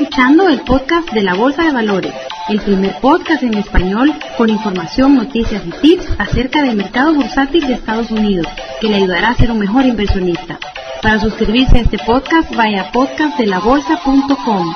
escuchando 0.00 0.48
el 0.48 0.60
podcast 0.60 1.10
de 1.10 1.24
la 1.24 1.34
Bolsa 1.34 1.64
de 1.64 1.72
Valores, 1.72 2.14
el 2.48 2.60
primer 2.60 3.00
podcast 3.00 3.42
en 3.42 3.54
español 3.54 4.14
con 4.36 4.48
información, 4.48 5.16
noticias 5.16 5.60
y 5.66 5.72
tips 5.72 6.06
acerca 6.18 6.62
del 6.62 6.76
mercado 6.76 7.14
bursátil 7.14 7.66
de 7.66 7.74
Estados 7.74 8.08
Unidos, 8.12 8.46
que 8.80 8.86
le 8.86 8.94
ayudará 8.94 9.30
a 9.30 9.34
ser 9.34 9.50
un 9.50 9.58
mejor 9.58 9.84
inversionista. 9.86 10.60
Para 11.02 11.18
suscribirse 11.18 11.78
a 11.78 11.80
este 11.80 11.98
podcast, 11.98 12.54
vaya 12.54 12.82
a 12.82 12.92
podcastdelabolsa.com. 12.92 14.74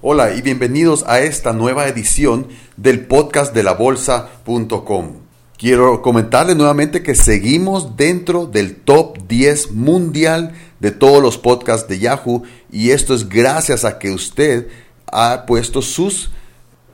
Hola 0.00 0.34
y 0.34 0.42
bienvenidos 0.42 1.04
a 1.08 1.18
esta 1.18 1.52
nueva 1.52 1.88
edición 1.88 2.46
del 2.76 3.08
podcast 3.08 3.52
de 3.52 3.64
la 3.64 3.72
bolsa.com. 3.72 5.14
Quiero 5.56 6.00
comentarle 6.02 6.54
nuevamente 6.54 7.02
que 7.02 7.16
seguimos 7.16 7.96
dentro 7.96 8.46
del 8.46 8.76
top 8.76 9.17
10 9.28 9.72
mundial 9.72 10.52
de 10.80 10.90
todos 10.90 11.22
los 11.22 11.38
podcasts 11.38 11.88
de 11.88 11.98
Yahoo. 11.98 12.42
Y 12.72 12.90
esto 12.90 13.14
es 13.14 13.28
gracias 13.28 13.84
a 13.84 13.98
que 13.98 14.10
usted 14.10 14.68
ha 15.06 15.44
puesto 15.46 15.82
sus 15.82 16.30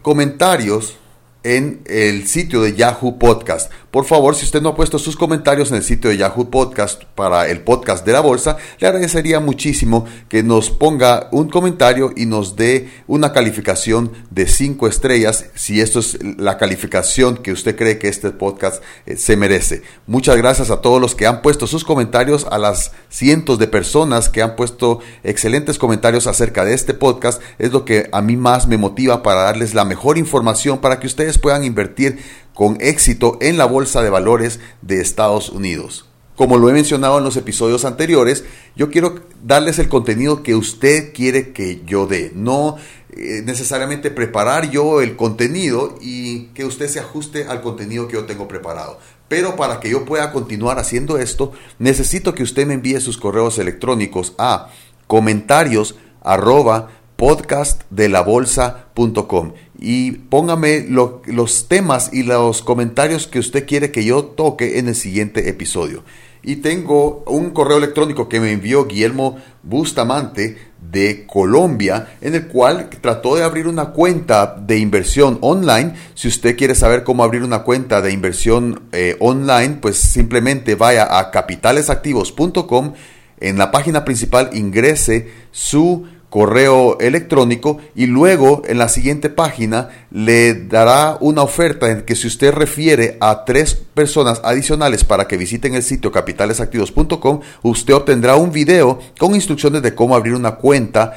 comentarios 0.02 0.96
en 1.44 1.82
el 1.86 2.26
sitio 2.26 2.62
de 2.62 2.74
Yahoo 2.74 3.18
Podcast. 3.18 3.70
Por 3.90 4.06
favor, 4.06 4.34
si 4.34 4.44
usted 4.44 4.60
no 4.60 4.70
ha 4.70 4.74
puesto 4.74 4.98
sus 4.98 5.14
comentarios 5.16 5.70
en 5.70 5.76
el 5.76 5.84
sitio 5.84 6.10
de 6.10 6.16
Yahoo 6.16 6.50
Podcast 6.50 7.04
para 7.14 7.48
el 7.48 7.60
podcast 7.60 8.04
de 8.04 8.12
la 8.12 8.20
bolsa, 8.20 8.56
le 8.80 8.88
agradecería 8.88 9.38
muchísimo 9.38 10.06
que 10.28 10.42
nos 10.42 10.70
ponga 10.70 11.28
un 11.30 11.48
comentario 11.48 12.12
y 12.16 12.26
nos 12.26 12.56
dé 12.56 12.90
una 13.06 13.32
calificación 13.32 14.10
de 14.30 14.48
5 14.48 14.88
estrellas 14.88 15.46
si 15.54 15.80
esto 15.80 16.00
es 16.00 16.18
la 16.38 16.58
calificación 16.58 17.36
que 17.36 17.52
usted 17.52 17.76
cree 17.76 17.98
que 17.98 18.08
este 18.08 18.30
podcast 18.30 18.82
eh, 19.06 19.16
se 19.16 19.36
merece. 19.36 19.82
Muchas 20.08 20.36
gracias 20.38 20.70
a 20.70 20.80
todos 20.80 21.00
los 21.00 21.14
que 21.14 21.26
han 21.26 21.42
puesto 21.42 21.66
sus 21.66 21.84
comentarios, 21.84 22.46
a 22.50 22.58
las 22.58 22.92
cientos 23.10 23.58
de 23.58 23.68
personas 23.68 24.28
que 24.28 24.42
han 24.42 24.56
puesto 24.56 25.00
excelentes 25.22 25.78
comentarios 25.78 26.26
acerca 26.26 26.64
de 26.64 26.74
este 26.74 26.94
podcast. 26.94 27.40
Es 27.58 27.72
lo 27.72 27.84
que 27.84 28.08
a 28.10 28.22
mí 28.22 28.36
más 28.36 28.66
me 28.66 28.78
motiva 28.78 29.22
para 29.22 29.42
darles 29.42 29.74
la 29.74 29.84
mejor 29.84 30.18
información 30.18 30.78
para 30.78 30.98
que 30.98 31.06
ustedes 31.06 31.33
puedan 31.38 31.64
invertir 31.64 32.18
con 32.54 32.78
éxito 32.80 33.38
en 33.40 33.58
la 33.58 33.66
Bolsa 33.66 34.02
de 34.02 34.10
Valores 34.10 34.60
de 34.82 35.00
Estados 35.00 35.50
Unidos. 35.50 36.06
Como 36.36 36.58
lo 36.58 36.68
he 36.68 36.72
mencionado 36.72 37.18
en 37.18 37.24
los 37.24 37.36
episodios 37.36 37.84
anteriores, 37.84 38.44
yo 38.74 38.90
quiero 38.90 39.20
darles 39.44 39.78
el 39.78 39.88
contenido 39.88 40.42
que 40.42 40.56
usted 40.56 41.12
quiere 41.12 41.52
que 41.52 41.82
yo 41.86 42.08
dé, 42.08 42.32
no 42.34 42.76
eh, 43.16 43.42
necesariamente 43.44 44.10
preparar 44.10 44.70
yo 44.70 45.00
el 45.00 45.14
contenido 45.14 45.96
y 46.00 46.46
que 46.46 46.64
usted 46.64 46.88
se 46.88 46.98
ajuste 46.98 47.44
al 47.44 47.60
contenido 47.60 48.08
que 48.08 48.14
yo 48.14 48.24
tengo 48.24 48.48
preparado. 48.48 48.98
Pero 49.28 49.54
para 49.54 49.78
que 49.78 49.90
yo 49.90 50.04
pueda 50.04 50.32
continuar 50.32 50.80
haciendo 50.80 51.18
esto, 51.18 51.52
necesito 51.78 52.34
que 52.34 52.42
usted 52.42 52.66
me 52.66 52.74
envíe 52.74 53.00
sus 53.00 53.16
correos 53.16 53.60
electrónicos 53.60 54.34
a 54.36 54.70
comentarios 55.06 55.94
arroba 56.20 56.88
podcastdelabolsa.com 57.16 59.52
y 59.84 60.12
póngame 60.12 60.86
los 60.88 61.68
temas 61.68 62.08
y 62.10 62.22
los 62.22 62.62
comentarios 62.62 63.26
que 63.26 63.38
usted 63.38 63.66
quiere 63.66 63.92
que 63.92 64.02
yo 64.02 64.24
toque 64.24 64.78
en 64.78 64.88
el 64.88 64.94
siguiente 64.94 65.50
episodio. 65.50 66.04
Y 66.42 66.56
tengo 66.56 67.22
un 67.26 67.50
correo 67.50 67.76
electrónico 67.76 68.28
que 68.28 68.40
me 68.40 68.52
envió 68.52 68.86
Guillermo 68.86 69.36
Bustamante 69.62 70.56
de 70.80 71.26
Colombia, 71.26 72.16
en 72.22 72.34
el 72.34 72.46
cual 72.48 72.88
trató 73.02 73.36
de 73.36 73.42
abrir 73.42 73.66
una 73.66 73.90
cuenta 73.90 74.56
de 74.58 74.78
inversión 74.78 75.36
online. 75.42 75.94
Si 76.14 76.28
usted 76.28 76.56
quiere 76.56 76.74
saber 76.74 77.04
cómo 77.04 77.22
abrir 77.22 77.42
una 77.42 77.62
cuenta 77.62 78.00
de 78.00 78.10
inversión 78.10 78.84
eh, 78.92 79.16
online, 79.20 79.78
pues 79.82 79.98
simplemente 79.98 80.76
vaya 80.76 81.18
a 81.18 81.30
capitalesactivos.com. 81.30 82.94
En 83.40 83.58
la 83.58 83.70
página 83.70 84.04
principal 84.04 84.48
ingrese 84.54 85.30
su 85.50 86.06
correo 86.34 86.98
electrónico 86.98 87.78
y 87.94 88.06
luego 88.06 88.62
en 88.66 88.78
la 88.78 88.88
siguiente 88.88 89.30
página 89.30 89.90
le 90.10 90.66
dará 90.66 91.16
una 91.20 91.42
oferta 91.42 91.92
en 91.92 92.02
que 92.02 92.16
si 92.16 92.26
usted 92.26 92.52
refiere 92.52 93.16
a 93.20 93.44
tres 93.44 93.76
personas 93.76 94.40
adicionales 94.42 95.04
para 95.04 95.28
que 95.28 95.36
visiten 95.36 95.76
el 95.76 95.84
sitio 95.84 96.10
capitalesactivos.com, 96.10 97.38
usted 97.62 97.94
obtendrá 97.94 98.34
un 98.34 98.50
video 98.50 98.98
con 99.16 99.36
instrucciones 99.36 99.82
de 99.82 99.94
cómo 99.94 100.16
abrir 100.16 100.34
una 100.34 100.56
cuenta 100.56 101.14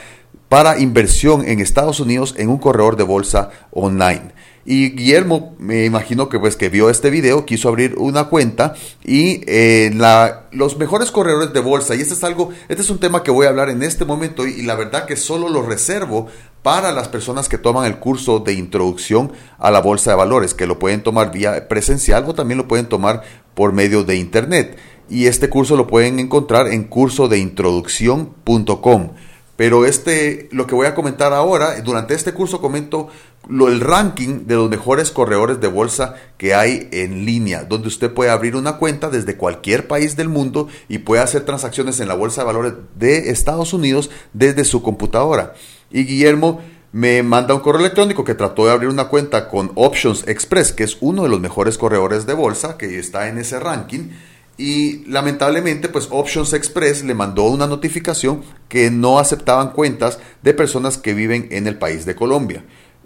para 0.50 0.80
inversión 0.80 1.48
en 1.48 1.62
Estados 1.62 2.00
Unidos 2.00 2.36
en 2.38 2.50
un 2.50 2.60
corredor 2.60 2.96
de 2.96 3.04
bolsa 3.04 3.50
online. 3.72 4.37
Y 4.70 4.90
Guillermo, 4.90 5.56
me 5.60 5.86
imagino 5.86 6.28
que 6.28 6.40
pues 6.40 6.58
que 6.58 6.68
vio 6.68 6.90
este 6.90 7.10
video, 7.10 7.46
quiso 7.46 7.70
abrir 7.70 7.96
una 7.98 8.26
cuenta 8.26 8.74
y 9.02 9.40
eh, 9.48 9.92
la, 9.96 10.48
los 10.52 10.78
mejores 10.78 11.10
corredores 11.10 11.54
de 11.54 11.62
bolsa, 11.62 11.96
y 11.96 12.02
este 12.02 12.16
es 12.16 12.24
algo, 12.26 12.50
este 12.68 12.82
es 12.82 12.90
un 12.90 13.00
tema 13.00 13.24
que 13.24 13.32
voy 13.32 13.46
a 13.46 13.50
hablar 13.50 13.70
en 13.70 13.82
este 13.82 14.04
momento 14.04 14.46
y, 14.46 14.64
la 14.64 14.76
verdad 14.76 15.06
que 15.06 15.16
solo 15.16 15.48
lo 15.48 15.62
reservo 15.62 16.28
para 16.64 16.92
las 16.92 17.08
personas 17.08 17.48
que 17.48 17.58
toman 17.58 17.86
el 17.86 18.00
curso 18.00 18.40
de 18.40 18.56
introducción 18.56 19.32
a 19.58 19.72
la 19.72 19.80
bolsa 19.80 20.10
de 20.10 20.18
valores, 20.18 20.54
que 20.54 20.68
lo 20.68 20.80
pueden 20.80 21.02
tomar 21.02 21.32
vía 21.32 21.70
presencial 21.70 22.26
o 22.28 22.36
también 22.36 22.58
lo 22.58 22.68
pueden 22.68 22.88
tomar 22.88 23.22
por 23.54 23.72
medio 23.72 24.04
de 24.04 24.18
internet. 24.18 24.78
Y 25.10 25.28
este 25.28 25.48
curso 25.48 25.78
lo 25.78 25.88
pueden 25.88 26.20
encontrar 26.20 26.68
en 26.68 26.84
cursodeintroducción.com. 26.84 29.12
Pero 29.58 29.86
este, 29.86 30.48
lo 30.52 30.68
que 30.68 30.76
voy 30.76 30.86
a 30.86 30.96
comentar 30.96 31.34
ahora, 31.34 31.82
durante 31.82 32.14
este 32.14 32.32
curso 32.32 32.62
comento 32.62 33.10
el 33.50 33.80
ranking 33.80 34.46
de 34.46 34.56
los 34.56 34.70
mejores 34.70 35.10
corredores 35.10 35.60
de 35.60 35.68
bolsa 35.68 36.16
que 36.38 36.54
hay 36.54 36.90
en 36.92 37.26
línea, 37.26 37.64
donde 37.64 37.88
usted 37.88 38.14
puede 38.14 38.30
abrir 38.30 38.56
una 38.56 38.78
cuenta 38.78 39.10
desde 39.10 39.38
cualquier 39.38 39.88
país 39.88 40.16
del 40.16 40.30
mundo 40.30 40.68
y 40.88 41.00
puede 41.00 41.22
hacer 41.22 41.44
transacciones 41.44 42.00
en 42.00 42.08
la 42.08 42.14
bolsa 42.14 42.42
de 42.42 42.48
valores 42.48 42.74
de 42.96 43.32
Estados 43.32 43.74
Unidos 43.74 44.10
desde 44.34 44.64
su 44.64 44.84
computadora. 44.84 45.54
Y 45.90 46.04
Guillermo 46.04 46.62
me 46.92 47.24
manda 47.24 47.54
un 47.54 47.62
correo 47.62 47.82
electrónico 47.82 48.24
que 48.24 48.36
trató 48.36 48.66
de 48.66 48.74
abrir 48.74 48.90
una 48.90 49.08
cuenta 49.08 49.50
con 49.50 49.72
Options 49.76 50.28
Express, 50.28 50.72
que 50.72 50.84
es 50.84 50.98
uno 51.00 51.24
de 51.24 51.30
los 51.30 51.40
mejores 51.40 51.78
corredores 51.78 52.26
de 52.26 52.34
bolsa 52.34 52.78
que 52.78 53.00
está 53.00 53.28
en 53.28 53.38
ese 53.38 53.60
ranking 53.60 54.10
y 54.58 55.06
lamentablemente 55.06 55.88
pues 55.88 56.08
Options 56.10 56.54
Express 56.54 57.04
le 57.04 57.14
mandó 57.14 57.44
una 57.44 57.68
notificación 57.68 58.42
que 58.68 58.90
no 58.90 59.20
aceptaban 59.20 59.72
cuentas 59.72 60.20
de 60.42 60.54
personas 60.54 60.98
que 60.98 61.14
viven 61.14 61.48
en 61.52 61.68
el 61.68 61.78
país 61.78 62.06
de 62.06 62.16
Colombia. 62.16 62.64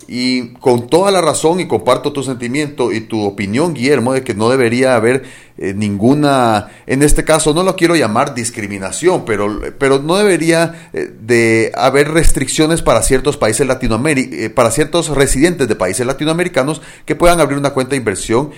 Y 0.08 0.54
con 0.56 0.88
toda 0.88 1.12
la 1.12 1.22
razón 1.22 1.60
y 1.60 1.68
comparto 1.68 2.12
tu 2.12 2.24
sentimiento 2.24 2.92
y 2.92 3.02
tu 3.02 3.24
opinión, 3.24 3.74
Guillermo, 3.74 4.14
de 4.14 4.24
que 4.24 4.34
no 4.34 4.50
debería 4.50 4.96
haber 4.96 5.24
eh, 5.58 5.74
ninguna, 5.76 6.70
en 6.88 7.04
este 7.04 7.24
caso 7.24 7.54
no 7.54 7.64
lo 7.64 7.76
quiero 7.76 7.96
llamar 7.96 8.34
discriminación, 8.34 9.26
pero, 9.26 9.62
pero 9.78 10.00
no 10.00 10.18
debería 10.18 10.90
eh, 10.92 11.14
de 11.22 11.72
haber 11.76 12.12
restricciones 12.12 12.82
para 12.82 13.04
ciertos 13.04 13.38
países 13.38 13.68
latinoamericanos, 13.68 14.40
eh, 14.40 14.50
para 14.50 14.72
ciertos 14.72 15.10
residentes 15.10 15.68
de 15.68 15.76
países 15.76 16.06
latinoamericanos 16.06 16.82
que 17.06 17.16
puedan 17.16 17.40
abrir 17.40 17.58
una 17.58 17.72
cuenta 17.72 17.92
de 17.92 17.98
inversión 17.98 18.52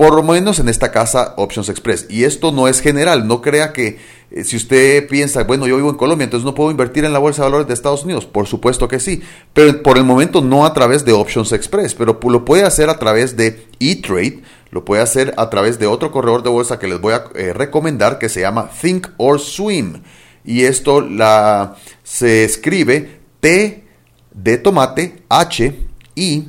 por 0.00 0.14
lo 0.14 0.22
menos 0.22 0.58
en 0.58 0.70
esta 0.70 0.90
casa 0.90 1.34
Options 1.36 1.68
Express. 1.68 2.06
Y 2.08 2.24
esto 2.24 2.52
no 2.52 2.68
es 2.68 2.80
general, 2.80 3.28
no 3.28 3.42
crea 3.42 3.74
que 3.74 3.98
eh, 4.30 4.44
si 4.44 4.56
usted 4.56 5.06
piensa, 5.06 5.44
bueno, 5.44 5.66
yo 5.66 5.76
vivo 5.76 5.90
en 5.90 5.98
Colombia, 5.98 6.24
entonces 6.24 6.46
no 6.46 6.54
puedo 6.54 6.70
invertir 6.70 7.04
en 7.04 7.12
la 7.12 7.18
bolsa 7.18 7.42
de 7.42 7.48
valores 7.50 7.68
de 7.68 7.74
Estados 7.74 8.02
Unidos. 8.04 8.24
Por 8.24 8.46
supuesto 8.46 8.88
que 8.88 8.98
sí, 8.98 9.20
pero 9.52 9.82
por 9.82 9.98
el 9.98 10.04
momento 10.04 10.40
no 10.40 10.64
a 10.64 10.72
través 10.72 11.04
de 11.04 11.12
Options 11.12 11.52
Express, 11.52 11.94
pero 11.94 12.18
lo 12.18 12.46
puede 12.46 12.62
hacer 12.62 12.88
a 12.88 12.98
través 12.98 13.36
de 13.36 13.66
eTrade, 13.78 14.42
lo 14.70 14.86
puede 14.86 15.02
hacer 15.02 15.34
a 15.36 15.50
través 15.50 15.78
de 15.78 15.86
otro 15.86 16.10
corredor 16.10 16.42
de 16.42 16.48
bolsa 16.48 16.78
que 16.78 16.88
les 16.88 16.98
voy 16.98 17.12
a 17.12 17.24
eh, 17.34 17.52
recomendar 17.52 18.18
que 18.18 18.30
se 18.30 18.40
llama 18.40 18.70
Think 18.80 19.08
or 19.18 19.38
Swim. 19.38 20.00
Y 20.46 20.62
esto 20.62 21.02
la, 21.02 21.76
se 22.02 22.44
escribe 22.44 23.20
T 23.40 23.84
de 24.32 24.56
tomate, 24.56 25.24
H, 25.28 25.78
I, 26.14 26.48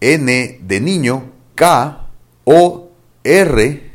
N 0.00 0.58
de 0.62 0.80
niño, 0.80 1.24
K, 1.54 2.07
o 2.50 2.88
R 3.24 3.90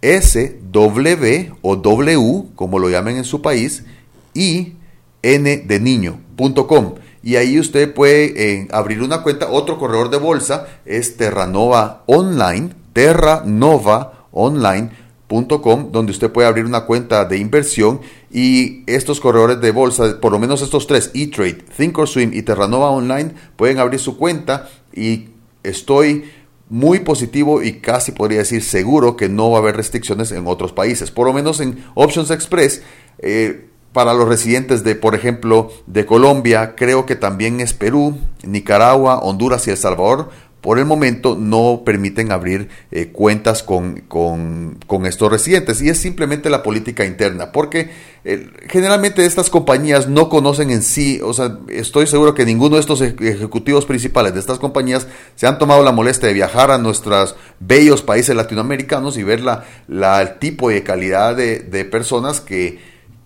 S 0.00 0.60
W 0.70 1.52
o 1.60 1.76
W, 1.76 2.44
como 2.54 2.78
lo 2.78 2.88
llamen 2.88 3.18
en 3.18 3.24
su 3.24 3.42
país, 3.42 3.84
y 4.32 4.76
N 5.20 5.58
de 5.58 5.78
niño.com. 5.78 6.94
Y 7.22 7.36
ahí 7.36 7.60
usted 7.60 7.92
puede 7.92 8.62
eh, 8.62 8.68
abrir 8.72 9.02
una 9.02 9.22
cuenta. 9.22 9.50
Otro 9.50 9.78
corredor 9.78 10.08
de 10.08 10.16
bolsa 10.16 10.68
es 10.86 11.18
Terranova 11.18 12.02
Online, 12.06 12.70
terranovaonline.com, 12.94 15.92
donde 15.92 16.12
usted 16.12 16.32
puede 16.32 16.48
abrir 16.48 16.64
una 16.64 16.86
cuenta 16.86 17.26
de 17.26 17.36
inversión. 17.36 18.00
Y 18.30 18.90
estos 18.90 19.20
corredores 19.20 19.60
de 19.60 19.70
bolsa, 19.70 20.18
por 20.18 20.32
lo 20.32 20.38
menos 20.38 20.62
estos 20.62 20.86
tres, 20.86 21.10
eTrade, 21.12 21.62
Thinkorswim 21.76 22.32
y 22.32 22.40
Terranova 22.40 22.88
Online, 22.90 23.34
pueden 23.56 23.78
abrir 23.78 24.00
su 24.00 24.16
cuenta. 24.16 24.70
Y 24.94 25.28
estoy 25.62 26.24
muy 26.72 27.00
positivo 27.00 27.62
y 27.62 27.80
casi 27.80 28.12
podría 28.12 28.38
decir 28.38 28.62
seguro 28.62 29.14
que 29.14 29.28
no 29.28 29.50
va 29.50 29.58
a 29.58 29.60
haber 29.60 29.76
restricciones 29.76 30.32
en 30.32 30.46
otros 30.46 30.72
países. 30.72 31.10
Por 31.10 31.26
lo 31.26 31.34
menos 31.34 31.60
en 31.60 31.84
Options 31.92 32.30
Express, 32.30 32.82
eh, 33.18 33.68
para 33.92 34.14
los 34.14 34.26
residentes 34.26 34.82
de, 34.82 34.94
por 34.94 35.14
ejemplo, 35.14 35.70
de 35.86 36.06
Colombia, 36.06 36.74
creo 36.74 37.04
que 37.04 37.14
también 37.14 37.60
es 37.60 37.74
Perú, 37.74 38.16
Nicaragua, 38.42 39.18
Honduras 39.18 39.66
y 39.66 39.70
El 39.70 39.76
Salvador, 39.76 40.30
por 40.62 40.78
el 40.78 40.86
momento 40.86 41.36
no 41.38 41.82
permiten 41.84 42.30
abrir 42.30 42.68
eh, 42.92 43.08
cuentas 43.08 43.64
con, 43.64 44.02
con, 44.06 45.06
estos 45.06 45.30
residentes. 45.30 45.82
Y 45.82 45.88
es 45.88 45.98
simplemente 45.98 46.48
la 46.50 46.62
política 46.62 47.04
interna, 47.04 47.50
porque 47.50 47.90
eh, 48.24 48.48
generalmente 48.68 49.26
estas 49.26 49.50
compañías 49.50 50.08
no 50.08 50.28
conocen 50.28 50.70
en 50.70 50.82
sí, 50.82 51.20
o 51.20 51.34
sea, 51.34 51.58
estoy 51.68 52.06
seguro 52.06 52.34
que 52.34 52.46
ninguno 52.46 52.76
de 52.76 52.80
estos 52.80 53.00
ejecutivos 53.00 53.86
principales 53.86 54.34
de 54.34 54.40
estas 54.40 54.60
compañías 54.60 55.08
se 55.34 55.48
han 55.48 55.58
tomado 55.58 55.82
la 55.82 55.90
molestia 55.90 56.28
de 56.28 56.34
viajar 56.34 56.70
a 56.70 56.78
nuestros 56.78 57.34
bellos 57.58 58.02
países 58.02 58.36
latinoamericanos 58.36 59.18
y 59.18 59.24
ver 59.24 59.40
la, 59.40 59.64
la 59.88 60.22
el 60.22 60.38
tipo 60.38 60.70
de 60.70 60.84
calidad 60.84 61.34
de, 61.34 61.58
de 61.58 61.84
personas 61.84 62.40
que, 62.40 62.78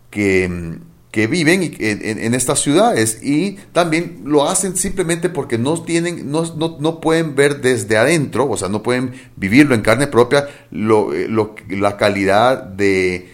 que 0.08 0.78
que 1.16 1.26
viven 1.26 1.74
en, 1.78 2.34
estas 2.34 2.60
ciudades 2.60 3.20
y 3.22 3.52
también 3.72 4.20
lo 4.26 4.46
hacen 4.46 4.76
simplemente 4.76 5.30
porque 5.30 5.56
no 5.56 5.82
tienen, 5.82 6.30
no, 6.30 6.44
no, 6.78 7.00
pueden 7.00 7.34
ver 7.34 7.62
desde 7.62 7.96
adentro, 7.96 8.46
o 8.46 8.54
sea, 8.58 8.68
no 8.68 8.82
pueden 8.82 9.14
vivirlo 9.34 9.74
en 9.74 9.80
carne 9.80 10.08
propia, 10.08 10.46
lo, 10.70 11.14
eh, 11.14 11.26
la 11.70 11.96
calidad 11.96 12.62
de, 12.64 13.30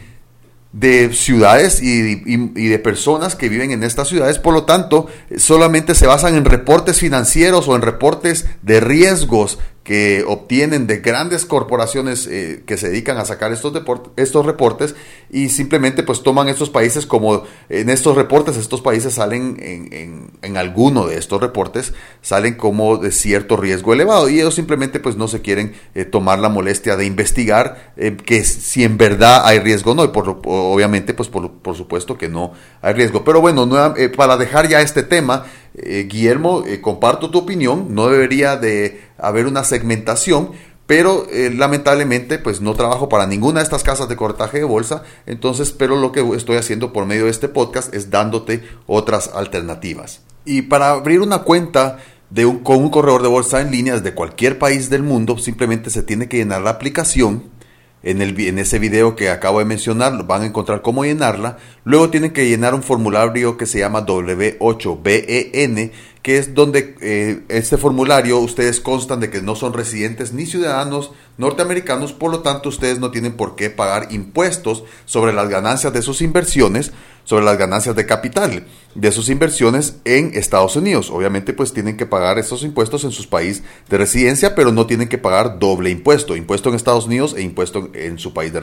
de 0.73 1.13
ciudades 1.13 1.83
y, 1.83 2.23
y, 2.25 2.69
de 2.69 2.79
personas 2.79 3.35
que 3.35 3.49
viven 3.49 3.73
en 3.73 3.83
estas 3.83 4.07
ciudades, 4.07 4.39
por 4.39 4.55
lo 4.55 4.63
tanto, 4.63 5.09
solamente 5.37 5.97
se 5.97 6.07
basan 6.07 6.37
en 6.37 6.45
reportes 6.45 7.01
financieros 7.01 7.67
o 7.67 7.75
en 7.75 7.83
reportes 7.83 8.47
de 8.63 8.79
riesgos 8.79 9.59
que 9.85 10.25
obtienen 10.29 10.87
de 10.87 10.99
grandes 10.99 11.45
corporaciones 11.45 12.29
eh, 12.29 12.63
que 12.67 12.77
se 12.77 12.89
dedican 12.89 13.19
a 13.19 13.25
sacar 13.25 13.53
estos, 13.53 13.73
estos 14.17 14.47
reportes 14.47 14.95
y 15.29 15.49
simplemente 15.49 16.05
pues 16.05 16.23
toman 16.23 16.49
estos 16.49 16.71
países 16.71 17.05
como 17.05 17.43
en 17.69 17.89
estos 17.89 18.15
reportes, 18.17 18.57
estos 18.57 18.81
países 18.81 19.15
salen 19.15 19.57
en, 19.61 20.31
en, 20.41 20.57
alguno 20.57 21.07
de 21.07 21.17
estos 21.17 21.41
reportes, 21.41 21.95
salen 22.21 22.55
como 22.55 22.99
de 22.99 23.11
cierto 23.11 23.57
riesgo 23.57 23.93
elevado 23.93 24.29
y 24.29 24.39
ellos 24.39 24.55
simplemente 24.55 25.01
pues 25.01 25.17
no 25.17 25.27
se 25.27 25.41
quieren 25.41 25.75
eh, 25.95 26.05
tomar 26.05 26.39
la 26.39 26.49
molestia 26.49 26.97
de 26.97 27.07
investigar 27.07 27.93
eh, 27.97 28.17
que 28.25 28.45
si 28.45 28.85
en 28.85 28.99
verdad 28.99 29.43
hay 29.45 29.59
riesgo 29.59 29.93
o 29.93 29.95
no 29.95 30.05
y 30.05 30.09
por, 30.09 30.41
obviamente 30.45 31.15
pues 31.15 31.29
por, 31.29 31.51
por, 31.51 31.77
supuesto 31.77 32.17
que 32.17 32.29
no 32.29 32.53
hay 32.83 32.93
riesgo. 32.93 33.25
Pero 33.25 33.41
bueno, 33.41 33.69
para 34.17 34.37
dejar 34.37 34.69
ya 34.69 34.81
este 34.81 35.03
tema, 35.03 35.47
eh, 35.75 36.07
Guillermo, 36.09 36.65
eh, 36.67 36.81
comparto 36.81 37.31
tu 37.31 37.39
opinión, 37.39 37.95
no 37.95 38.09
debería 38.09 38.57
de 38.57 39.01
haber 39.19 39.47
una 39.47 39.65
segmentación, 39.65 40.51
pero 40.87 41.27
eh, 41.31 41.51
lamentablemente 41.55 42.39
pues 42.39 42.61
no 42.61 42.75
trabajo 42.75 43.09
para 43.09 43.27
ninguna 43.27 43.61
de 43.61 43.65
estas 43.65 43.83
casas 43.83 44.09
de 44.09 44.17
cortaje 44.17 44.59
de 44.59 44.65
bolsa, 44.65 45.03
entonces 45.27 45.71
pero 45.71 45.97
lo 45.97 46.13
que 46.13 46.21
estoy 46.37 46.57
haciendo 46.57 46.93
por 46.93 47.07
medio 47.07 47.25
de 47.25 47.31
este 47.31 47.49
podcast 47.49 47.95
es 47.95 48.11
dándote 48.11 48.63
otras 48.87 49.31
alternativas. 49.35 50.21
Y 50.45 50.63
para 50.63 50.91
abrir 50.91 51.21
una 51.21 51.39
cuenta 51.39 51.99
de 52.29 52.47
un, 52.47 52.59
con 52.59 52.79
un 52.79 52.91
corredor 52.91 53.23
de 53.23 53.29
bolsa 53.29 53.61
en 53.61 53.71
línea 53.71 53.95
desde 53.95 54.15
cualquier 54.15 54.59
país 54.59 54.91
del 54.91 55.03
mundo, 55.03 55.39
simplemente 55.39 55.89
se 55.91 56.03
tiene 56.03 56.29
que 56.29 56.39
llenar 56.39 56.63
la 56.63 56.71
aplicación 56.71 57.45
en, 58.03 58.23
el, 58.23 58.39
en 58.41 58.59
ese 58.59 58.79
video 58.79 59.17
que 59.17 59.31
acabo 59.31 59.59
de 59.59 59.65
mencionar 59.65 60.27
van 60.27 60.43
a 60.43 60.47
encontrar 60.47 60.83
cómo 60.83 61.05
llenarla. 61.05 61.59
Luego 61.85 62.11
tienen 62.11 62.33
que 62.33 62.49
llenar 62.49 62.75
un 62.75 62.83
formulario 62.83 63.57
que 63.57 63.67
se 63.67 63.79
llama 63.79 64.05
W8BEN, 64.07 65.91
que 66.23 66.39
es 66.39 66.55
donde 66.55 66.95
eh, 67.01 67.43
este 67.49 67.77
formulario 67.77 68.39
ustedes 68.39 68.81
constan 68.81 69.19
de 69.19 69.29
que 69.29 69.43
no 69.43 69.57
son 69.57 69.73
residentes 69.73 70.33
ni 70.33 70.47
ciudadanos 70.47 71.11
norteamericanos, 71.37 72.13
por 72.13 72.31
lo 72.31 72.41
tanto 72.41 72.69
ustedes 72.69 73.01
no 73.01 73.11
tienen 73.11 73.33
por 73.33 73.57
qué 73.57 73.71
pagar 73.71 74.09
impuestos 74.13 74.85
sobre 75.05 75.33
las 75.33 75.49
ganancias 75.49 75.93
de 75.93 76.01
sus 76.01 76.23
inversiones, 76.23 76.93
sobre 77.25 77.45
las 77.45 77.59
ganancias 77.59 77.97
de 77.97 78.07
capital 78.07 78.67
de 78.95 79.13
sus 79.13 79.29
inversiones 79.31 79.97
en 80.05 80.31
Estados 80.35 80.77
Unidos. 80.77 81.11
Obviamente 81.11 81.55
pues 81.55 81.73
tienen 81.73 81.97
que 81.97 82.07
pagar 82.07 82.39
esos 82.39 82.63
impuestos 82.63 83.03
en 83.03 83.11
su 83.11 83.29
país 83.29 83.65
de 83.89 83.99
residencia, 83.99 84.55
pero 84.55 84.71
no 84.71 84.87
tienen 84.87 85.09
que 85.09 85.19
pagar 85.19 85.59
doble 85.59 85.91
impuesto, 85.91 86.37
impuesto 86.37 86.69
en 86.69 86.77
Estados 86.77 87.07
Unidos 87.07 87.35
e 87.37 87.43
impuesto 87.43 87.91
en 87.95 88.19
su 88.21 88.33
país 88.33 88.53
de 88.53 88.61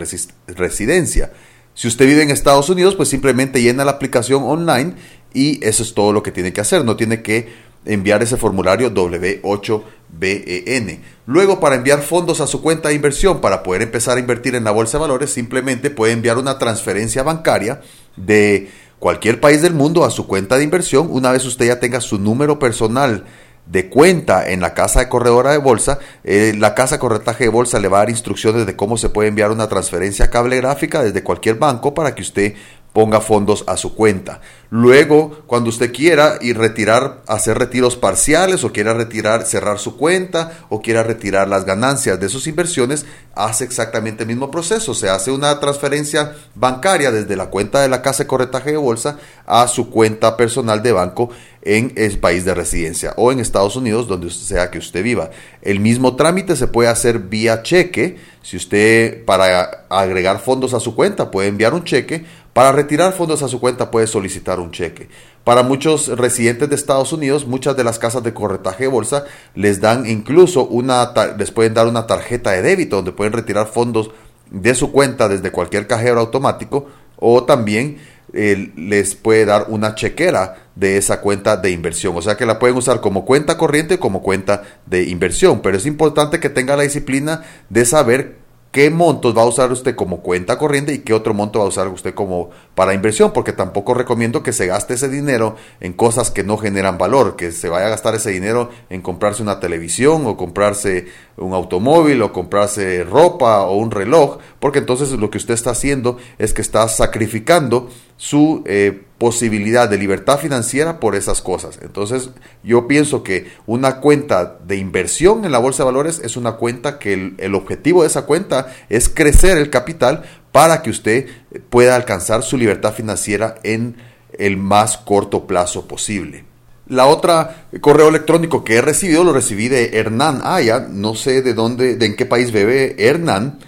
residencia. 0.56 1.32
Si 1.80 1.88
usted 1.88 2.08
vive 2.08 2.24
en 2.24 2.30
Estados 2.30 2.70
Unidos, 2.70 2.98
pues 2.98 3.08
simplemente 3.08 3.62
llena 3.62 3.86
la 3.86 3.92
aplicación 3.92 4.44
online 4.44 4.96
y 5.34 5.66
eso 5.66 5.82
es 5.82 5.94
todo 5.94 6.12
lo 6.12 6.22
que 6.22 6.34
tiene 6.34 6.52
que 6.52 6.60
hacer. 6.60 6.84
No 6.84 6.98
tiene 6.98 7.22
que 7.22 7.48
enviar 7.86 8.22
ese 8.22 8.36
formulario 8.36 8.94
W8BEN. 8.94 11.00
Luego, 11.26 11.62
para 11.62 11.76
enviar 11.76 12.02
fondos 12.02 12.42
a 12.42 12.48
su 12.48 12.62
cuenta 12.62 12.90
de 12.90 12.96
inversión, 12.96 13.40
para 13.40 13.64
poder 13.64 13.82
empezar 13.82 14.18
a 14.18 14.20
invertir 14.20 14.56
en 14.56 14.66
la 14.66 14.72
bolsa 14.72 14.98
de 14.98 15.04
valores, 15.04 15.32
simplemente 15.32 15.90
puede 15.90 16.12
enviar 16.12 16.38
una 16.38 16.60
transferencia 16.60 17.24
bancaria 17.24 17.80
de 18.18 18.70
cualquier 19.00 19.40
país 19.40 19.62
del 19.62 19.74
mundo 19.74 20.04
a 20.04 20.12
su 20.12 20.28
cuenta 20.28 20.58
de 20.58 20.66
inversión 20.66 21.08
una 21.10 21.32
vez 21.32 21.46
usted 21.46 21.68
ya 21.68 21.80
tenga 21.80 22.02
su 22.02 22.20
número 22.20 22.60
personal 22.60 23.24
de 23.70 23.88
cuenta 23.88 24.50
en 24.50 24.62
la 24.62 24.74
casa 24.74 25.00
de 25.00 25.10
corredora 25.10 25.52
de 25.52 25.60
bolsa, 25.60 26.00
eh, 26.24 26.54
la 26.58 26.74
casa 26.74 26.96
de 26.96 27.00
corretaje 27.00 27.44
de 27.44 27.50
bolsa 27.52 27.80
le 27.80 27.88
va 27.88 27.98
a 27.98 28.02
dar 28.02 28.10
instrucciones 28.10 28.66
de 28.66 28.76
cómo 28.76 28.98
se 28.98 29.10
puede 29.10 29.30
enviar 29.30 29.52
una 29.52 29.70
transferencia 29.70 30.32
cable 30.32 30.58
gráfica 30.58 31.04
desde 31.04 31.24
cualquier 31.24 31.56
banco 31.56 31.94
para 31.94 32.16
que 32.16 32.24
usted 32.24 32.56
ponga 32.94 33.22
fondos 33.22 33.64
a 33.68 33.78
su 33.78 33.96
cuenta. 33.96 34.42
Luego, 34.72 35.44
cuando 35.48 35.70
usted 35.70 35.92
quiera 35.92 36.38
ir 36.42 36.58
retirar, 36.58 37.22
hacer 37.28 37.58
retiros 37.58 37.96
parciales 37.96 38.64
o 38.64 38.72
quiera 38.72 38.94
retirar, 38.94 39.46
cerrar 39.46 39.80
su 39.80 39.98
cuenta 39.98 40.60
o 40.70 40.82
quiera 40.82 41.04
retirar 41.04 41.48
las 41.48 41.66
ganancias 41.66 42.20
de 42.20 42.30
sus 42.30 42.46
inversiones, 42.48 43.06
hace 43.36 43.64
exactamente 43.64 44.24
el 44.24 44.30
mismo 44.30 44.52
proceso. 44.52 44.94
Se 44.94 45.10
hace 45.10 45.32
una 45.32 45.60
transferencia 45.60 46.36
bancaria 46.56 47.12
desde 47.12 47.36
la 47.36 47.50
cuenta 47.50 47.82
de 47.82 47.90
la 47.90 48.02
casa 48.02 48.24
de 48.24 48.28
corretaje 48.28 48.72
de 48.72 48.78
bolsa 48.78 49.18
a 49.46 49.68
su 49.68 49.90
cuenta 49.90 50.38
personal 50.38 50.84
de 50.84 50.92
banco 50.92 51.30
en 51.62 51.94
el 51.96 52.20
país 52.20 52.46
de 52.46 52.54
residencia 52.54 53.14
o 53.18 53.32
en 53.32 53.40
Estados 53.40 53.76
Unidos, 53.76 54.08
donde 54.08 54.30
sea 54.30 54.72
que 54.72 54.78
usted 54.78 55.04
viva. 55.04 55.30
El 55.62 55.80
mismo 55.80 56.16
trámite 56.16 56.56
se 56.56 56.68
puede 56.68 56.90
hacer 56.90 57.20
vía 57.20 57.64
cheque. 57.64 58.18
Si 58.42 58.56
usted 58.56 59.26
para 59.26 59.86
agregar 59.90 60.40
fondos 60.40 60.74
a 60.74 60.80
su 60.80 60.96
cuenta 60.96 61.32
puede 61.32 61.50
enviar 61.50 61.74
un 61.74 61.84
cheque, 61.84 62.26
para 62.60 62.74
retirar 62.74 63.14
fondos 63.14 63.42
a 63.42 63.48
su 63.48 63.62
cuenta 63.62 63.90
puede 63.90 64.06
solicitar 64.06 64.60
un 64.60 64.72
cheque. 64.72 65.08
Para 65.46 65.64
muchos 65.64 66.10
residentes 66.10 66.68
de 66.68 66.76
Estados 66.76 67.14
Unidos, 67.14 67.48
muchas 67.48 67.78
de 67.78 67.86
las 67.86 68.00
casas 68.00 68.22
de 68.22 68.34
corretaje 68.34 68.84
de 68.84 68.90
bolsa 68.90 69.24
les 69.56 69.80
dan 69.80 70.06
incluso 70.06 70.66
una, 70.66 71.14
les 71.38 71.52
pueden 71.52 71.74
dar 71.74 71.88
una 71.88 72.06
tarjeta 72.06 72.52
de 72.52 72.62
débito 72.62 72.98
donde 72.98 73.14
pueden 73.14 73.32
retirar 73.32 73.68
fondos 73.68 74.12
de 74.52 74.76
su 74.76 74.92
cuenta 74.92 75.30
desde 75.30 75.54
cualquier 75.54 75.88
cajero 75.88 76.20
automático 76.20 76.88
o 77.16 77.46
también 77.46 78.00
les 78.34 79.16
puede 79.16 79.46
dar 79.46 79.68
una 79.70 79.96
chequera 79.96 80.58
de 80.76 80.98
esa 80.98 81.22
cuenta 81.22 81.56
de 81.56 81.72
inversión. 81.72 82.18
O 82.18 82.22
sea 82.22 82.36
que 82.36 82.46
la 82.46 82.60
pueden 82.60 82.76
usar 82.76 83.00
como 83.00 83.24
cuenta 83.24 83.58
corriente 83.58 83.94
o 83.94 84.00
como 84.02 84.22
cuenta 84.22 84.64
de 84.86 85.04
inversión. 85.04 85.62
Pero 85.62 85.78
es 85.78 85.86
importante 85.86 86.42
que 86.42 86.50
tenga 86.50 86.76
la 86.76 86.84
disciplina 86.84 87.42
de 87.70 87.86
saber 87.86 88.39
qué 88.72 88.90
montos 88.92 89.36
va 89.36 89.42
a 89.42 89.46
usar 89.46 89.72
usted 89.72 89.96
como 89.96 90.22
cuenta 90.22 90.58
corriente 90.58 90.94
y 90.94 91.00
qué 91.00 91.14
otro 91.14 91.34
monto 91.34 91.60
va 91.60 91.66
a 91.66 91.70
usar 91.70 91.88
usted 91.88 92.14
como 92.14 92.52
para 92.76 92.94
inversión, 92.94 93.32
porque 93.34 93.54
tampoco 93.54 93.94
recomiendo 93.94 94.44
que 94.44 94.54
se 94.54 94.68
gaste 94.68 94.94
ese 94.94 95.10
dinero 95.10 95.56
en 95.80 95.94
cosas 95.94 96.32
que 96.32 96.44
no 96.44 96.58
generan 96.58 96.98
valor, 96.98 97.36
que 97.36 97.52
se 97.52 97.70
vaya 97.70 97.88
a 97.88 97.90
gastar 97.90 98.16
ese 98.16 98.32
dinero 98.32 98.70
en 98.90 99.02
comprarse 99.02 99.42
una 99.42 99.60
televisión 99.60 100.26
o 100.26 100.38
comprarse 100.38 101.08
un 101.38 101.54
automóvil 101.54 102.22
o 102.22 102.32
comprarse 102.32 103.04
ropa 103.04 103.64
o 103.64 103.78
un 103.78 103.92
reloj, 103.92 104.38
porque 104.60 104.80
entonces 104.80 105.12
lo 105.12 105.30
que 105.30 105.38
usted 105.40 105.54
está 105.54 105.72
haciendo 105.72 106.18
es 106.38 106.54
que 106.54 106.62
está 106.62 106.88
sacrificando 106.88 107.90
su 108.20 108.64
eh, 108.66 109.04
posibilidad 109.18 109.90
de 109.90 109.98
libertad 109.98 110.40
financiera 110.40 111.00
por 111.00 111.16
esas 111.16 111.42
cosas. 111.42 111.80
Entonces 111.82 112.32
yo 112.64 112.86
pienso 112.86 113.24
que 113.24 113.50
una 113.66 114.02
cuenta 114.02 114.58
de 114.68 114.76
inversión 114.76 115.46
en 115.46 115.54
la 115.54 115.58
bolsa 115.58 115.84
de 115.84 115.86
valores 115.86 116.20
es 116.22 116.36
una 116.36 116.54
cuenta 116.54 117.00
que 117.00 117.34
el, 117.38 117.56
objetivo 117.56 118.02
de 118.02 118.10
esa 118.10 118.26
cuenta 118.26 118.76
es 118.90 119.08
crecer 119.08 119.58
el 119.58 119.70
capital 119.70 120.24
para 120.52 120.82
que 120.82 120.90
usted 120.90 121.28
pueda 121.70 121.96
alcanzar 121.96 122.44
su 122.44 122.58
libertad 122.58 122.94
financiera 122.94 123.56
en 123.64 123.96
el 124.38 124.58
más 124.58 124.98
corto 124.98 125.48
plazo 125.48 125.88
posible. 125.88 126.44
La 126.88 127.06
otra 127.06 127.68
correo 127.80 128.10
electrónico 128.10 128.66
que 128.66 128.76
he 128.76 128.82
recibido 128.82 129.24
lo 129.24 129.32
recibí 129.32 129.70
de 129.70 129.98
Hernán 129.98 130.42
Aya, 130.44 130.88
no 130.90 131.16
sé 131.16 131.42
de 131.42 131.54
dónde, 131.54 131.96
de 131.96 132.06
en 132.06 132.18
qué 132.18 132.26
país 132.26 132.52
vive 132.52 132.98
Hernán. 133.00 133.60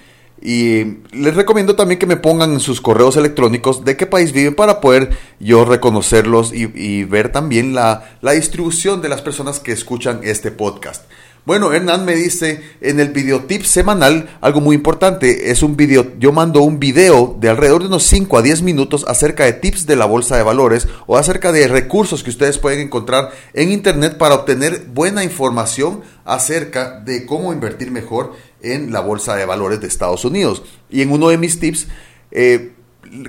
Y 0.41 0.97
les 1.11 1.35
recomiendo 1.35 1.75
también 1.75 1.99
que 1.99 2.07
me 2.07 2.17
pongan 2.17 2.53
en 2.53 2.59
sus 2.59 2.81
correos 2.81 3.15
electrónicos 3.15 3.85
de 3.85 3.95
qué 3.95 4.07
país 4.07 4.31
viven 4.31 4.55
para 4.55 4.81
poder 4.81 5.11
yo 5.39 5.65
reconocerlos 5.65 6.51
y, 6.53 7.03
ver 7.03 7.31
también 7.31 7.73
la, 7.73 8.17
la 8.21 8.31
distribución 8.31 9.01
de 9.01 9.09
las 9.09 9.21
personas 9.21 9.59
que 9.59 9.71
escuchan 9.71 10.21
este 10.23 10.51
podcast. 10.51 11.03
Bueno, 11.43 11.73
Hernán 11.73 12.05
me 12.05 12.13
dice 12.13 12.61
en 12.81 12.99
el 12.99 13.09
videotip 13.09 13.63
semanal 13.63 14.29
algo 14.41 14.61
muy 14.61 14.75
importante. 14.75 15.49
Es 15.49 15.63
un 15.63 15.75
video, 15.75 16.11
yo 16.19 16.31
mando 16.31 16.61
un 16.61 16.79
video 16.79 17.35
de 17.39 17.49
alrededor 17.49 17.81
de 17.81 17.87
unos 17.87 18.03
5 18.03 18.37
a 18.37 18.43
10 18.43 18.61
minutos 18.61 19.05
acerca 19.07 19.45
de 19.45 19.53
tips 19.53 19.87
de 19.87 19.95
la 19.95 20.05
bolsa 20.05 20.37
de 20.37 20.43
valores 20.43 20.87
o 21.07 21.17
acerca 21.17 21.51
de 21.51 21.67
recursos 21.67 22.21
que 22.23 22.29
ustedes 22.29 22.59
pueden 22.59 22.79
encontrar 22.79 23.31
en 23.55 23.71
internet 23.71 24.19
para 24.19 24.35
obtener 24.35 24.85
buena 24.93 25.23
información 25.23 26.01
acerca 26.25 26.99
de 26.99 27.25
cómo 27.25 27.53
invertir 27.53 27.89
mejor 27.89 28.33
en 28.61 28.91
la 28.91 29.01
bolsa 29.01 29.35
de 29.35 29.45
valores 29.45 29.81
de 29.81 29.87
Estados 29.87 30.25
Unidos. 30.25 30.63
Y 30.89 31.01
en 31.01 31.11
uno 31.11 31.29
de 31.29 31.37
mis 31.37 31.59
tips, 31.59 31.87
eh, 32.31 32.73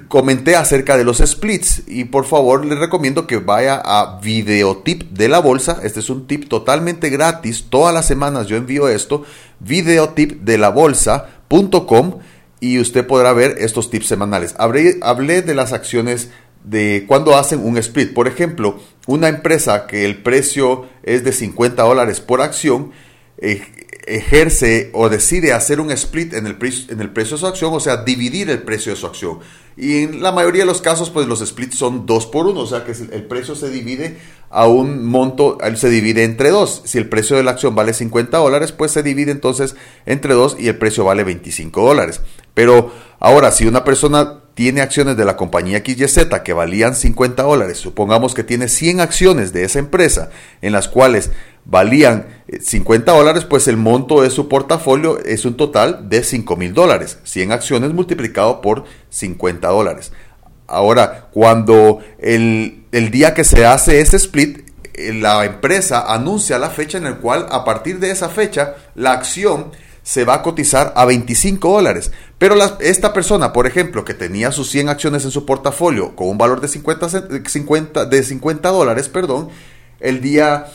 comenté 0.08 0.56
acerca 0.56 0.96
de 0.96 1.04
los 1.04 1.18
splits 1.18 1.82
y 1.86 2.04
por 2.04 2.24
favor 2.24 2.64
les 2.64 2.78
recomiendo 2.78 3.26
que 3.26 3.36
vaya 3.38 3.82
a 3.84 4.18
Videotip 4.20 5.10
de 5.10 5.28
la 5.28 5.40
Bolsa. 5.40 5.80
Este 5.82 6.00
es 6.00 6.08
un 6.10 6.26
tip 6.26 6.48
totalmente 6.48 7.10
gratis. 7.10 7.66
Todas 7.68 7.92
las 7.92 8.06
semanas 8.06 8.46
yo 8.46 8.56
envío 8.56 8.88
esto. 8.88 9.24
Videotipdelabolsa.com 9.60 12.18
y 12.60 12.78
usted 12.78 13.06
podrá 13.06 13.32
ver 13.32 13.56
estos 13.58 13.90
tips 13.90 14.06
semanales. 14.06 14.54
Hablé, 14.58 14.98
hablé 15.02 15.42
de 15.42 15.54
las 15.54 15.72
acciones 15.72 16.30
de 16.64 17.04
cuando 17.08 17.36
hacen 17.36 17.58
un 17.64 17.76
split. 17.78 18.14
Por 18.14 18.28
ejemplo, 18.28 18.78
una 19.06 19.26
empresa 19.28 19.88
que 19.88 20.04
el 20.04 20.22
precio 20.22 20.86
es 21.02 21.24
de 21.24 21.32
50 21.32 21.82
dólares 21.82 22.20
por 22.20 22.40
acción. 22.40 22.92
Eh, 23.38 23.81
ejerce 24.06 24.90
o 24.92 25.08
decide 25.08 25.52
hacer 25.52 25.80
un 25.80 25.90
split 25.92 26.34
en 26.34 26.46
el, 26.46 26.56
en 26.88 27.00
el 27.00 27.10
precio 27.10 27.36
de 27.36 27.40
su 27.40 27.46
acción, 27.46 27.72
o 27.72 27.80
sea, 27.80 27.98
dividir 27.98 28.50
el 28.50 28.62
precio 28.62 28.92
de 28.92 28.98
su 28.98 29.06
acción. 29.06 29.38
Y 29.76 30.02
en 30.02 30.22
la 30.22 30.32
mayoría 30.32 30.62
de 30.62 30.66
los 30.66 30.82
casos, 30.82 31.10
pues 31.10 31.26
los 31.26 31.40
splits 31.40 31.78
son 31.78 32.04
dos 32.04 32.26
por 32.26 32.46
uno, 32.46 32.60
o 32.60 32.66
sea 32.66 32.84
que 32.84 32.92
el 32.92 33.24
precio 33.24 33.54
se 33.54 33.70
divide 33.70 34.18
a 34.50 34.66
un 34.66 35.06
monto, 35.06 35.56
se 35.76 35.88
divide 35.88 36.24
entre 36.24 36.50
dos. 36.50 36.82
Si 36.84 36.98
el 36.98 37.08
precio 37.08 37.36
de 37.36 37.42
la 37.42 37.52
acción 37.52 37.74
vale 37.74 37.94
50 37.94 38.36
dólares, 38.36 38.72
pues 38.72 38.92
se 38.92 39.02
divide 39.02 39.30
entonces 39.30 39.76
entre 40.04 40.34
dos 40.34 40.56
y 40.58 40.68
el 40.68 40.76
precio 40.76 41.04
vale 41.04 41.24
25 41.24 41.82
dólares. 41.82 42.20
Pero 42.52 42.92
ahora, 43.18 43.50
si 43.50 43.66
una 43.66 43.82
persona 43.82 44.41
tiene 44.54 44.80
acciones 44.82 45.16
de 45.16 45.24
la 45.24 45.36
compañía 45.36 45.82
XYZ 45.84 46.26
que 46.44 46.52
valían 46.52 46.94
50 46.94 47.42
dólares, 47.42 47.78
supongamos 47.78 48.34
que 48.34 48.44
tiene 48.44 48.68
100 48.68 49.00
acciones 49.00 49.52
de 49.52 49.64
esa 49.64 49.78
empresa 49.78 50.30
en 50.60 50.72
las 50.72 50.88
cuales 50.88 51.30
valían 51.64 52.26
50 52.60 53.10
eh, 53.10 53.16
dólares, 53.16 53.44
pues 53.44 53.68
el 53.68 53.76
monto 53.76 54.22
de 54.22 54.30
su 54.30 54.48
portafolio 54.48 55.18
es 55.24 55.44
un 55.44 55.56
total 55.56 56.08
de 56.08 56.24
5 56.24 56.56
mil 56.56 56.74
dólares. 56.74 57.18
100 57.24 57.52
acciones 57.52 57.92
multiplicado 57.92 58.60
por 58.60 58.84
50 59.10 59.68
dólares. 59.68 60.12
Ahora, 60.66 61.28
cuando 61.32 62.00
el, 62.18 62.84
el 62.92 63.10
día 63.10 63.34
que 63.34 63.44
se 63.44 63.66
hace 63.66 64.00
ese 64.00 64.16
split, 64.16 64.68
eh, 64.94 65.12
la 65.12 65.44
empresa 65.44 66.12
anuncia 66.12 66.58
la 66.58 66.70
fecha 66.70 66.98
en 66.98 67.04
la 67.04 67.16
cual 67.16 67.46
a 67.50 67.64
partir 67.64 67.98
de 67.98 68.10
esa 68.10 68.28
fecha 68.28 68.74
la 68.94 69.12
acción 69.12 69.70
se 70.02 70.24
va 70.24 70.34
a 70.34 70.42
cotizar 70.42 70.92
a 70.96 71.04
25 71.04 71.72
dólares. 71.72 72.12
Pero 72.38 72.56
esta 72.80 73.12
persona, 73.12 73.52
por 73.52 73.66
ejemplo, 73.66 74.04
que 74.04 74.14
tenía 74.14 74.52
sus 74.52 74.70
100 74.70 74.88
acciones 74.88 75.24
en 75.24 75.30
su 75.30 75.46
portafolio 75.46 76.16
con 76.16 76.28
un 76.28 76.38
valor 76.38 76.60
de 76.60 76.68
50, 76.68 77.08
50, 77.48 78.06
de 78.06 78.22
50 78.22 78.68
dólares, 78.70 79.08
perdón, 79.08 79.48
el 80.00 80.20
día 80.20 80.66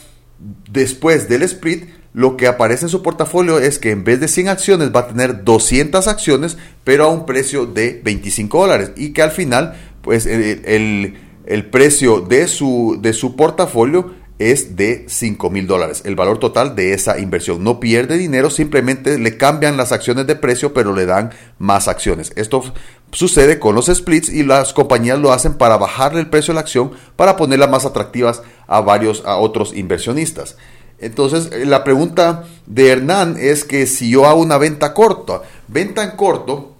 después 0.69 1.27
del 1.27 1.43
split, 1.43 1.89
lo 2.13 2.37
que 2.37 2.47
aparece 2.47 2.85
en 2.85 2.89
su 2.89 3.03
portafolio 3.03 3.59
es 3.59 3.77
que 3.77 3.91
en 3.91 4.03
vez 4.03 4.19
de 4.19 4.27
100 4.27 4.47
acciones 4.49 4.91
va 4.95 5.01
a 5.01 5.07
tener 5.07 5.43
200 5.43 6.07
acciones, 6.07 6.57
pero 6.83 7.03
a 7.03 7.09
un 7.09 7.25
precio 7.25 7.65
de 7.65 8.01
25 8.03 8.59
dólares. 8.59 8.91
Y 8.95 9.13
que 9.13 9.21
al 9.21 9.31
final, 9.31 9.75
pues 10.01 10.25
el, 10.25 11.15
el 11.45 11.65
precio 11.65 12.21
de 12.21 12.47
su, 12.47 12.97
de 13.01 13.13
su 13.13 13.35
portafolio 13.35 14.13
es 14.39 14.75
de 14.75 15.05
5 15.07 15.49
mil 15.49 15.65
dólares, 15.65 16.03
el 16.05 16.15
valor 16.15 16.37
total 16.39 16.75
de 16.75 16.93
esa 16.93 17.19
inversión. 17.19 17.63
No 17.63 17.79
pierde 17.79 18.17
dinero, 18.17 18.49
simplemente 18.49 19.17
le 19.17 19.37
cambian 19.37 19.77
las 19.77 19.91
acciones 19.91 20.27
de 20.27 20.35
precio, 20.35 20.73
pero 20.73 20.93
le 20.93 21.05
dan 21.05 21.31
más 21.57 21.87
acciones. 21.87 22.31
Esto 22.35 22.63
sucede 23.11 23.57
con 23.57 23.73
los 23.73 23.87
splits 23.87 24.29
y 24.29 24.43
las 24.43 24.73
compañías 24.73 25.17
lo 25.17 25.31
hacen 25.31 25.55
para 25.55 25.77
bajarle 25.77 26.19
el 26.19 26.29
precio 26.29 26.51
de 26.51 26.55
la 26.55 26.61
acción 26.61 26.91
para 27.15 27.35
ponerlas 27.35 27.69
más 27.69 27.85
atractivas 27.85 28.43
a 28.67 28.81
varios, 28.81 29.23
a 29.25 29.37
otros 29.37 29.75
inversionistas. 29.75 30.57
Entonces, 30.99 31.49
eh, 31.51 31.65
la 31.65 31.83
pregunta 31.83 32.45
de 32.65 32.89
Hernán 32.89 33.37
es 33.39 33.63
que 33.63 33.87
si 33.87 34.09
yo 34.09 34.25
hago 34.25 34.41
una 34.41 34.57
venta 34.57 34.93
corta, 34.93 35.41
venta 35.67 36.03
en 36.03 36.11
corto 36.11 36.73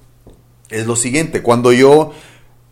es 0.70 0.86
lo 0.86 0.96
siguiente, 0.96 1.42
cuando 1.42 1.72
yo 1.72 2.14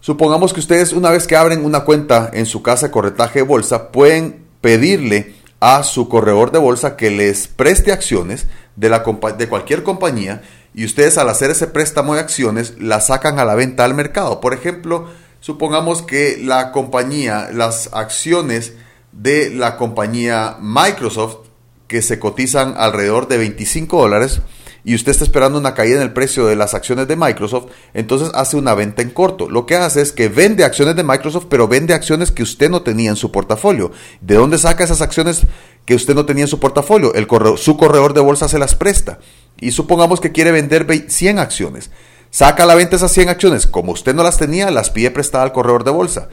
Supongamos 0.05 0.53
que 0.53 0.59
ustedes 0.59 0.93
una 0.93 1.09
vez 1.09 1.25
que 1.25 1.35
abren 1.35 1.65
una 1.65 1.79
cuenta 1.79 2.29
en 2.31 2.45
su 2.45 2.61
casa 2.61 2.85
de 2.85 2.91
corretaje 2.91 3.39
de 3.39 3.43
bolsa 3.43 3.91
pueden 3.91 4.44
pedirle 4.65 5.35
a 5.59 5.83
su 5.83 6.09
corredor 6.09 6.51
de 6.51 6.57
bolsa 6.57 6.97
que 6.97 7.11
les 7.11 7.47
preste 7.47 7.91
acciones 7.91 8.47
de, 8.75 8.89
la, 8.89 9.03
de 9.37 9.47
cualquier 9.47 9.83
compañía 9.83 10.41
y 10.73 10.85
ustedes 10.85 11.19
al 11.19 11.29
hacer 11.29 11.51
ese 11.51 11.67
préstamo 11.67 12.15
de 12.15 12.21
acciones 12.21 12.73
las 12.79 13.05
sacan 13.05 13.37
a 13.37 13.45
la 13.45 13.53
venta 13.53 13.85
al 13.85 13.93
mercado. 13.93 14.41
Por 14.41 14.55
ejemplo, 14.55 15.07
supongamos 15.39 16.01
que 16.01 16.39
la 16.43 16.71
compañía, 16.71 17.49
las 17.53 17.91
acciones 17.93 18.73
de 19.11 19.51
la 19.51 19.77
compañía 19.77 20.57
Microsoft 20.59 21.45
que 21.85 22.01
se 22.01 22.17
cotizan 22.17 22.73
alrededor 22.75 23.27
de 23.27 23.37
25 23.37 24.01
dólares, 24.01 24.41
y 24.85 24.93
usted 24.93 25.11
está 25.11 25.23
esperando 25.23 25.57
una 25.57 25.73
caída 25.73 25.95
en 25.97 26.03
el 26.03 26.13
precio 26.13 26.45
de 26.45 26.55
las 26.55 26.75
acciones 26.75 27.07
de 27.07 27.15
Microsoft, 27.15 27.71
entonces 27.95 28.29
hace 28.35 28.55
una 28.55 28.75
venta 28.75 29.01
en 29.01 29.09
corto. 29.09 29.49
Lo 29.49 29.65
que 29.65 29.75
hace 29.75 29.99
es 29.99 30.11
que 30.11 30.29
vende 30.29 30.63
acciones 30.63 30.95
de 30.95 31.03
Microsoft, 31.03 31.47
pero 31.49 31.67
vende 31.67 31.95
acciones 31.95 32.29
que 32.29 32.43
usted 32.43 32.69
no 32.69 32.83
tenía 32.83 33.09
en 33.09 33.15
su 33.15 33.31
portafolio. 33.31 33.91
¿De 34.21 34.35
dónde 34.35 34.59
saca 34.59 34.83
esas 34.83 35.01
acciones 35.01 35.41
que 35.85 35.95
usted 35.95 36.13
no 36.13 36.27
tenía 36.27 36.43
en 36.43 36.49
su 36.49 36.59
portafolio? 36.59 37.15
El 37.15 37.27
su 37.57 37.77
corredor 37.77 38.13
de 38.13 38.21
bolsa 38.21 38.47
se 38.47 38.59
las 38.59 38.75
presta. 38.75 39.17
Y 39.59 39.71
supongamos 39.71 40.21
que 40.21 40.31
quiere 40.31 40.51
vender 40.51 40.85
100 41.07 41.39
acciones. 41.39 41.89
Saca 42.29 42.63
a 42.63 42.65
la 42.67 42.75
venta 42.75 42.95
esas 42.95 43.11
100 43.11 43.29
acciones. 43.29 43.65
Como 43.65 43.91
usted 43.91 44.13
no 44.13 44.21
las 44.21 44.37
tenía, 44.37 44.69
las 44.69 44.91
pide 44.91 45.09
prestada 45.09 45.45
al 45.45 45.51
corredor 45.51 45.83
de 45.83 45.91
bolsa. 45.91 46.29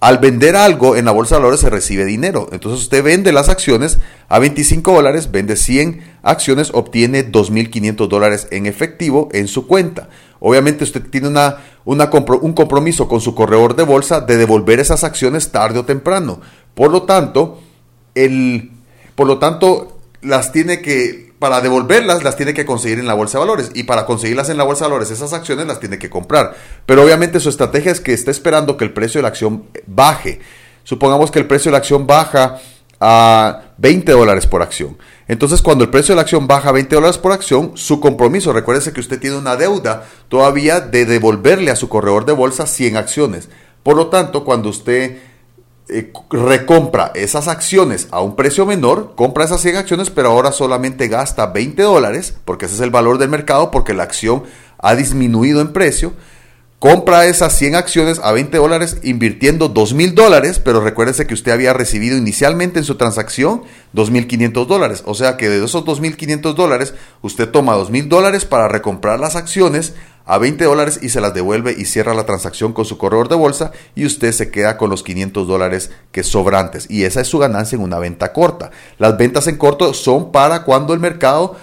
Al 0.00 0.16
vender 0.16 0.56
algo 0.56 0.96
en 0.96 1.04
la 1.04 1.12
bolsa 1.12 1.34
de 1.34 1.42
valores 1.42 1.60
se 1.60 1.68
recibe 1.68 2.06
dinero. 2.06 2.48
Entonces 2.52 2.80
usted 2.80 3.04
vende 3.04 3.32
las 3.32 3.50
acciones 3.50 3.98
a 4.28 4.38
25 4.38 4.94
dólares, 4.94 5.30
vende 5.30 5.56
100 5.56 6.02
acciones, 6.22 6.70
obtiene 6.72 7.30
2.500 7.30 8.08
dólares 8.08 8.48
en 8.50 8.64
efectivo 8.64 9.28
en 9.32 9.46
su 9.46 9.66
cuenta. 9.66 10.08
Obviamente 10.38 10.84
usted 10.84 11.02
tiene 11.10 11.28
una, 11.28 11.58
un 11.84 12.52
compromiso 12.54 13.08
con 13.08 13.20
su 13.20 13.34
corredor 13.34 13.76
de 13.76 13.82
bolsa 13.82 14.22
de 14.22 14.38
devolver 14.38 14.80
esas 14.80 15.04
acciones 15.04 15.52
tarde 15.52 15.80
o 15.80 15.84
temprano. 15.84 16.40
Por 16.74 16.90
lo 16.90 17.02
tanto, 17.02 17.60
el, 18.14 18.70
por 19.14 19.26
lo 19.26 19.38
tanto 19.38 19.98
las 20.22 20.50
tiene 20.50 20.80
que 20.80 21.29
para 21.40 21.62
devolverlas 21.62 22.22
las 22.22 22.36
tiene 22.36 22.52
que 22.52 22.66
conseguir 22.66 22.98
en 22.98 23.06
la 23.06 23.14
bolsa 23.14 23.38
de 23.38 23.46
valores 23.46 23.70
y 23.74 23.84
para 23.84 24.04
conseguirlas 24.04 24.50
en 24.50 24.58
la 24.58 24.64
bolsa 24.64 24.84
de 24.84 24.90
valores 24.90 25.10
esas 25.10 25.32
acciones 25.32 25.66
las 25.66 25.80
tiene 25.80 25.98
que 25.98 26.10
comprar. 26.10 26.54
Pero 26.84 27.02
obviamente 27.02 27.40
su 27.40 27.48
estrategia 27.48 27.90
es 27.90 28.00
que 28.00 28.12
está 28.12 28.30
esperando 28.30 28.76
que 28.76 28.84
el 28.84 28.92
precio 28.92 29.18
de 29.18 29.22
la 29.22 29.28
acción 29.28 29.64
baje. 29.86 30.40
Supongamos 30.84 31.30
que 31.30 31.38
el 31.38 31.46
precio 31.46 31.70
de 31.70 31.72
la 31.72 31.78
acción 31.78 32.06
baja 32.06 32.60
a 33.00 33.62
20 33.78 34.12
dólares 34.12 34.46
por 34.46 34.60
acción. 34.60 34.98
Entonces 35.28 35.62
cuando 35.62 35.82
el 35.82 35.90
precio 35.90 36.12
de 36.12 36.16
la 36.16 36.22
acción 36.22 36.46
baja 36.46 36.68
a 36.68 36.72
20 36.72 36.94
dólares 36.94 37.16
por 37.16 37.32
acción, 37.32 37.72
su 37.74 38.00
compromiso, 38.00 38.52
recuérdese 38.52 38.92
que 38.92 39.00
usted 39.00 39.18
tiene 39.18 39.38
una 39.38 39.56
deuda 39.56 40.04
todavía 40.28 40.80
de 40.80 41.06
devolverle 41.06 41.70
a 41.70 41.76
su 41.76 41.88
corredor 41.88 42.26
de 42.26 42.34
bolsa 42.34 42.66
100 42.66 42.98
acciones. 42.98 43.48
Por 43.82 43.96
lo 43.96 44.08
tanto, 44.08 44.44
cuando 44.44 44.68
usted 44.68 45.16
eh, 45.92 46.12
recompra 46.30 47.10
esas 47.14 47.48
acciones 47.48 48.06
a 48.12 48.20
un 48.20 48.36
precio 48.36 48.64
menor, 48.64 49.14
compra 49.16 49.44
esas 49.44 49.60
100 49.60 49.76
acciones, 49.76 50.10
pero 50.10 50.30
ahora 50.30 50.52
solamente 50.52 51.08
gasta 51.08 51.46
20 51.46 51.82
dólares, 51.82 52.34
porque 52.44 52.66
ese 52.66 52.76
es 52.76 52.80
el 52.80 52.90
valor 52.90 53.18
del 53.18 53.28
mercado, 53.28 53.70
porque 53.70 53.92
la 53.92 54.04
acción 54.04 54.44
ha 54.78 54.94
disminuido 54.94 55.60
en 55.60 55.72
precio. 55.72 56.14
Compra 56.78 57.26
esas 57.26 57.58
100 57.58 57.74
acciones 57.74 58.20
a 58.22 58.32
20 58.32 58.56
dólares 58.56 58.98
invirtiendo 59.02 59.68
2 59.68 59.92
mil 59.92 60.14
dólares, 60.14 60.60
pero 60.64 60.80
recuérdese 60.80 61.26
que 61.26 61.34
usted 61.34 61.52
había 61.52 61.74
recibido 61.74 62.16
inicialmente 62.16 62.78
en 62.78 62.86
su 62.86 62.94
transacción 62.94 63.64
2.500 63.94 64.66
dólares. 64.66 65.02
O 65.04 65.14
sea 65.14 65.36
que 65.36 65.50
de 65.50 65.62
esos 65.62 65.84
2.500 65.84 66.54
dólares, 66.54 66.94
usted 67.20 67.50
toma 67.50 67.76
2.000 67.76 68.08
dólares 68.08 68.46
para 68.46 68.66
recomprar 68.66 69.20
las 69.20 69.36
acciones 69.36 69.92
a 70.30 70.38
20 70.38 70.64
dólares 70.64 71.00
y 71.02 71.08
se 71.08 71.20
las 71.20 71.34
devuelve 71.34 71.74
y 71.76 71.86
cierra 71.86 72.14
la 72.14 72.24
transacción 72.24 72.72
con 72.72 72.84
su 72.84 72.96
corredor 72.98 73.28
de 73.28 73.34
bolsa 73.34 73.72
y 73.96 74.06
usted 74.06 74.30
se 74.30 74.52
queda 74.52 74.76
con 74.76 74.88
los 74.88 75.02
500 75.02 75.48
dólares 75.48 75.90
que 76.12 76.22
sobrantes. 76.22 76.86
Y 76.88 77.02
esa 77.02 77.20
es 77.20 77.26
su 77.26 77.38
ganancia 77.38 77.74
en 77.74 77.82
una 77.82 77.98
venta 77.98 78.32
corta. 78.32 78.70
Las 78.98 79.18
ventas 79.18 79.48
en 79.48 79.56
corto 79.56 79.92
son 79.92 80.30
para 80.30 80.62
cuando 80.62 80.94
el 80.94 81.00
mercado 81.00 81.56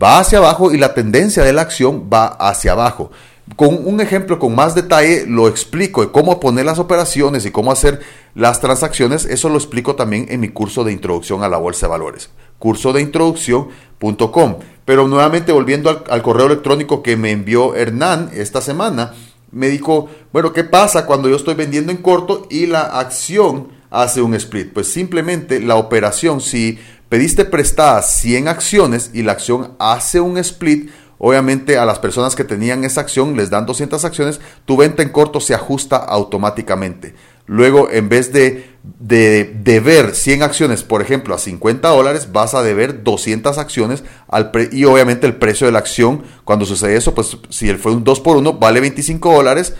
va 0.00 0.20
hacia 0.20 0.38
abajo 0.38 0.72
y 0.72 0.78
la 0.78 0.94
tendencia 0.94 1.42
de 1.42 1.52
la 1.52 1.62
acción 1.62 2.08
va 2.08 2.26
hacia 2.26 2.70
abajo. 2.70 3.10
Con 3.56 3.86
un 3.86 4.00
ejemplo 4.00 4.38
con 4.38 4.54
más 4.54 4.74
detalle 4.74 5.26
lo 5.26 5.48
explico 5.48 6.00
de 6.00 6.10
cómo 6.10 6.40
poner 6.40 6.64
las 6.64 6.78
operaciones 6.78 7.44
y 7.44 7.50
cómo 7.50 7.70
hacer 7.70 8.00
las 8.34 8.60
transacciones. 8.60 9.26
Eso 9.26 9.50
lo 9.50 9.56
explico 9.56 9.96
también 9.96 10.26
en 10.30 10.40
mi 10.40 10.48
curso 10.48 10.82
de 10.82 10.92
introducción 10.92 11.44
a 11.44 11.48
la 11.48 11.58
bolsa 11.58 11.86
de 11.86 11.90
valores. 11.90 12.30
Curso 12.58 12.94
de 12.94 13.02
introducción.com. 13.02 14.56
Pero 14.86 15.06
nuevamente 15.08 15.52
volviendo 15.52 16.04
al, 16.08 16.22
correo 16.22 16.46
electrónico 16.46 17.02
que 17.02 17.16
me 17.16 17.32
envió 17.32 17.74
Hernán 17.74 18.30
esta 18.32 18.62
semana, 18.62 19.12
me 19.52 19.68
dijo, 19.68 20.08
bueno, 20.32 20.52
¿qué 20.52 20.64
pasa 20.64 21.04
cuando 21.04 21.28
yo 21.28 21.36
estoy 21.36 21.54
vendiendo 21.54 21.92
en 21.92 21.98
corto 21.98 22.46
y 22.50 22.66
la 22.66 22.98
acción 22.98 23.68
hace 23.90 24.22
un 24.22 24.34
split? 24.34 24.72
Pues 24.72 24.88
simplemente 24.88 25.60
la 25.60 25.76
operación, 25.76 26.40
si 26.40 26.78
pediste 27.10 27.44
prestadas 27.44 28.10
100 28.20 28.48
acciones 28.48 29.10
y 29.12 29.22
la 29.22 29.32
acción 29.32 29.74
hace 29.78 30.20
un 30.20 30.38
split, 30.38 30.90
obviamente 31.24 31.78
a 31.78 31.86
las 31.86 31.98
personas 31.98 32.36
que 32.36 32.44
tenían 32.44 32.84
esa 32.84 33.00
acción 33.00 33.34
les 33.34 33.48
dan 33.48 33.64
200 33.64 34.04
acciones, 34.04 34.42
tu 34.66 34.76
venta 34.76 35.02
en 35.02 35.08
corto 35.08 35.40
se 35.40 35.54
ajusta 35.54 35.96
automáticamente. 35.96 37.14
Luego, 37.46 37.90
en 37.90 38.10
vez 38.10 38.30
de, 38.30 38.66
de 39.00 39.44
deber 39.62 40.14
100 40.14 40.42
acciones, 40.42 40.82
por 40.82 41.00
ejemplo, 41.00 41.34
a 41.34 41.38
50 41.38 41.88
dólares, 41.88 42.28
vas 42.30 42.52
a 42.52 42.62
deber 42.62 43.02
200 43.04 43.56
acciones 43.56 44.04
al 44.28 44.52
y 44.70 44.84
obviamente 44.84 45.26
el 45.26 45.36
precio 45.36 45.66
de 45.66 45.72
la 45.72 45.78
acción, 45.78 46.24
cuando 46.44 46.66
sucede 46.66 46.96
eso, 46.96 47.14
pues 47.14 47.38
si 47.48 47.70
él 47.70 47.78
fue 47.78 47.92
un 47.92 48.04
2 48.04 48.20
por 48.20 48.36
1, 48.36 48.58
vale 48.58 48.80
25 48.80 49.32
dólares. 49.32 49.74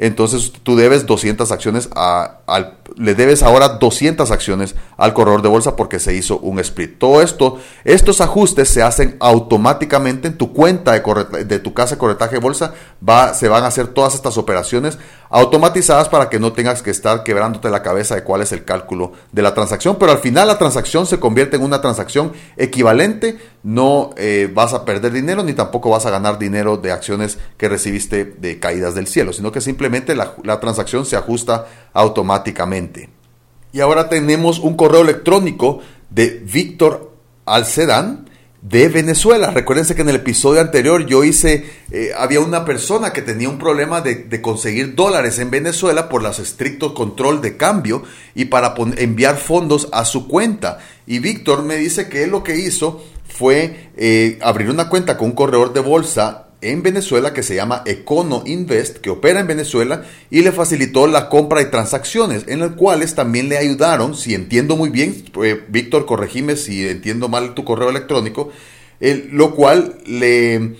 Entonces 0.00 0.50
tú 0.62 0.76
debes 0.76 1.04
200 1.04 1.52
acciones 1.52 1.90
a, 1.94 2.38
al, 2.46 2.78
le 2.96 3.14
debes 3.14 3.42
ahora 3.42 3.68
200 3.68 4.30
acciones 4.30 4.74
al 4.96 5.12
corredor 5.12 5.42
de 5.42 5.50
bolsa 5.50 5.76
porque 5.76 5.98
se 5.98 6.14
hizo 6.14 6.38
un 6.38 6.58
split. 6.58 6.98
Todo 6.98 7.20
esto, 7.20 7.58
estos 7.84 8.22
ajustes 8.22 8.70
se 8.70 8.82
hacen 8.82 9.18
automáticamente 9.20 10.28
en 10.28 10.38
tu 10.38 10.54
cuenta 10.54 10.92
de, 10.92 11.44
de 11.44 11.58
tu 11.58 11.74
casa 11.74 11.96
de 11.96 11.98
corretaje 11.98 12.36
de 12.36 12.40
bolsa, 12.40 12.72
va, 13.06 13.34
se 13.34 13.48
van 13.48 13.62
a 13.62 13.66
hacer 13.66 13.88
todas 13.88 14.14
estas 14.14 14.38
operaciones 14.38 14.96
automatizadas 15.30 16.08
para 16.08 16.28
que 16.28 16.40
no 16.40 16.52
tengas 16.52 16.82
que 16.82 16.90
estar 16.90 17.22
quebrándote 17.22 17.70
la 17.70 17.82
cabeza 17.82 18.16
de 18.16 18.24
cuál 18.24 18.42
es 18.42 18.50
el 18.50 18.64
cálculo 18.64 19.12
de 19.30 19.42
la 19.42 19.54
transacción, 19.54 19.96
pero 19.98 20.10
al 20.10 20.18
final 20.18 20.48
la 20.48 20.58
transacción 20.58 21.06
se 21.06 21.20
convierte 21.20 21.56
en 21.56 21.62
una 21.62 21.80
transacción 21.80 22.32
equivalente, 22.56 23.38
no 23.62 24.10
eh, 24.16 24.50
vas 24.52 24.74
a 24.74 24.84
perder 24.84 25.12
dinero 25.12 25.44
ni 25.44 25.52
tampoco 25.52 25.90
vas 25.90 26.04
a 26.04 26.10
ganar 26.10 26.38
dinero 26.38 26.76
de 26.76 26.90
acciones 26.90 27.38
que 27.56 27.68
recibiste 27.68 28.24
de 28.24 28.58
caídas 28.58 28.96
del 28.96 29.06
cielo, 29.06 29.32
sino 29.32 29.52
que 29.52 29.60
simplemente 29.60 30.16
la, 30.16 30.60
transacción 30.60 31.06
se 31.06 31.16
ajusta 31.16 31.66
automáticamente. 31.92 33.08
Y 33.72 33.80
ahora 33.80 34.08
tenemos 34.08 34.58
un 34.58 34.74
correo 34.74 35.02
electrónico 35.02 35.78
de 36.10 36.42
Víctor 36.44 37.12
Alcedán 37.46 38.29
de 38.62 38.88
Venezuela. 38.88 39.50
Recuérdense 39.50 39.94
que 39.94 40.02
en 40.02 40.10
el 40.10 40.16
episodio 40.16 40.60
anterior 40.60 41.06
yo 41.06 41.24
hice, 41.24 41.64
eh, 41.90 42.10
había 42.16 42.40
una 42.40 42.64
persona 42.64 43.12
que 43.12 43.22
tenía 43.22 43.48
un 43.48 43.58
problema 43.58 44.00
de, 44.00 44.40
conseguir 44.42 44.94
dólares 44.94 45.38
en 45.38 45.50
Venezuela 45.50 46.08
por 46.08 46.22
los 46.22 46.38
estrictos 46.38 46.92
control 46.92 47.40
de 47.40 47.56
cambio 47.56 48.02
y 48.34 48.46
para 48.46 48.74
enviar 48.96 49.36
fondos 49.38 49.88
a 49.92 50.04
su 50.04 50.28
cuenta. 50.28 50.78
Y 51.06 51.20
Víctor 51.20 51.62
me 51.62 51.76
dice 51.76 52.08
que 52.08 52.24
él 52.24 52.30
lo 52.30 52.44
que 52.44 52.56
hizo 52.56 53.02
fue 53.28 53.90
eh, 53.96 54.38
abrir 54.42 54.68
una 54.68 54.88
cuenta 54.88 55.16
con 55.16 55.28
un 55.28 55.34
corredor 55.34 55.72
de 55.72 55.80
bolsa 55.80 56.49
en 56.62 56.82
Venezuela 56.82 57.32
que 57.32 57.42
se 57.42 57.54
llama 57.54 57.82
Econo 57.86 58.42
Invest, 58.46 58.98
que 58.98 59.10
opera 59.10 59.40
en 59.40 59.46
Venezuela 59.46 60.04
y 60.30 60.42
le 60.42 60.52
facilitó 60.52 61.06
la 61.06 61.28
compra 61.28 61.60
de 61.60 61.66
transacciones, 61.66 62.44
en 62.48 62.60
las 62.60 62.72
cuales 62.72 63.14
también 63.14 63.48
le 63.48 63.58
ayudaron, 63.58 64.14
si 64.14 64.34
entiendo 64.34 64.76
muy 64.76 64.90
bien, 64.90 65.24
eh, 65.42 65.60
Víctor, 65.68 66.06
corregime 66.06 66.56
si 66.56 66.86
entiendo 66.88 67.28
mal 67.28 67.54
tu 67.54 67.64
correo 67.64 67.90
electrónico, 67.90 68.50
lo 69.00 69.54
cual 69.54 69.96
le, 70.06 70.76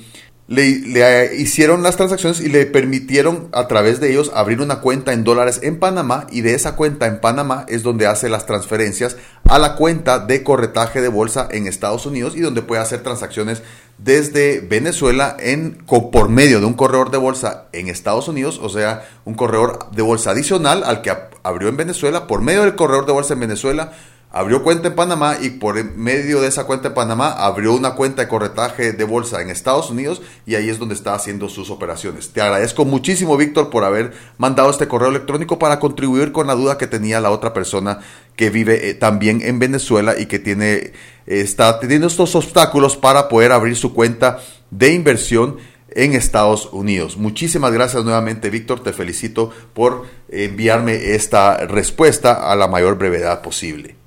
le, 0.50 1.36
hicieron 1.36 1.84
las 1.84 1.96
transacciones 1.96 2.40
y 2.40 2.48
le 2.48 2.66
permitieron 2.66 3.48
a 3.52 3.68
través 3.68 4.00
de 4.00 4.10
ellos 4.10 4.32
abrir 4.34 4.60
una 4.60 4.80
cuenta 4.80 5.12
en 5.12 5.22
dólares 5.22 5.60
en 5.62 5.78
Panamá 5.78 6.26
y 6.32 6.40
de 6.40 6.54
esa 6.54 6.74
cuenta 6.74 7.06
en 7.06 7.20
Panamá 7.20 7.64
es 7.68 7.84
donde 7.84 8.08
hace 8.08 8.28
las 8.28 8.46
transferencias 8.46 9.16
a 9.44 9.60
la 9.60 9.76
cuenta 9.76 10.18
de 10.18 10.42
corretaje 10.42 11.00
de 11.00 11.06
bolsa 11.06 11.46
en 11.52 11.68
Estados 11.68 12.04
Unidos 12.04 12.34
y 12.34 12.40
donde 12.40 12.62
puede 12.62 12.82
hacer 12.82 13.04
transacciones 13.04 13.62
desde 13.98 14.58
Venezuela 14.58 15.36
en, 15.38 15.84
por 15.86 16.28
medio 16.28 16.58
de 16.58 16.66
un 16.66 16.74
corredor 16.74 17.12
de 17.12 17.18
bolsa 17.18 17.68
en 17.70 17.86
Estados 17.86 18.26
Unidos, 18.26 18.58
o 18.60 18.68
sea, 18.68 19.08
un 19.24 19.34
corredor 19.34 19.92
de 19.92 20.02
bolsa 20.02 20.32
adicional 20.32 20.82
al 20.82 21.00
que 21.00 21.12
abrió 21.44 21.68
en 21.68 21.76
Venezuela, 21.76 22.26
por 22.26 22.42
medio 22.42 22.62
del 22.62 22.74
corredor 22.74 23.06
de 23.06 23.12
bolsa 23.12 23.34
en 23.34 23.40
Venezuela, 23.40 23.92
abrió 24.30 24.62
cuenta 24.62 24.88
en 24.88 24.94
Panamá 24.94 25.36
y 25.40 25.50
por 25.50 25.82
medio 25.96 26.40
de 26.40 26.48
esa 26.48 26.64
cuenta 26.64 26.88
en 26.88 26.94
Panamá 26.94 27.32
abrió 27.32 27.74
una 27.74 27.94
cuenta 27.94 28.22
de 28.22 28.28
corretaje 28.28 28.92
de 28.92 29.04
bolsa 29.04 29.42
en 29.42 29.50
Estados 29.50 29.90
Unidos 29.90 30.22
y 30.46 30.54
ahí 30.54 30.68
es 30.68 30.78
donde 30.78 30.94
está 30.94 31.14
haciendo 31.14 31.48
sus 31.48 31.70
operaciones. 31.70 32.32
Te 32.32 32.40
agradezco 32.40 32.84
muchísimo, 32.84 33.36
Víctor, 33.36 33.70
por 33.70 33.84
haber 33.84 34.12
mandado 34.38 34.70
este 34.70 34.88
correo 34.88 35.08
electrónico 35.08 35.58
para 35.58 35.80
contribuir 35.80 36.32
con 36.32 36.46
la 36.46 36.54
duda 36.54 36.78
que 36.78 36.86
tenía 36.86 37.20
la 37.20 37.30
otra 37.30 37.52
persona 37.52 37.98
que 38.36 38.50
vive 38.50 38.88
eh, 38.88 38.94
también 38.94 39.42
en 39.42 39.58
Venezuela 39.58 40.14
y 40.18 40.26
que 40.26 40.38
tiene 40.38 40.92
está 41.26 41.78
teniendo 41.78 42.06
estos 42.06 42.34
obstáculos 42.34 42.96
para 42.96 43.28
poder 43.28 43.52
abrir 43.52 43.76
su 43.76 43.94
cuenta 43.94 44.38
de 44.70 44.92
inversión 44.92 45.58
en 45.90 46.14
Estados 46.14 46.68
Unidos. 46.72 47.16
Muchísimas 47.16 47.72
gracias 47.72 48.04
nuevamente, 48.04 48.50
Víctor. 48.50 48.80
Te 48.80 48.92
felicito 48.92 49.50
por 49.74 50.06
enviarme 50.28 51.14
esta 51.14 51.66
respuesta 51.66 52.50
a 52.50 52.54
la 52.56 52.68
mayor 52.68 52.96
brevedad 52.96 53.42
posible. 53.42 53.99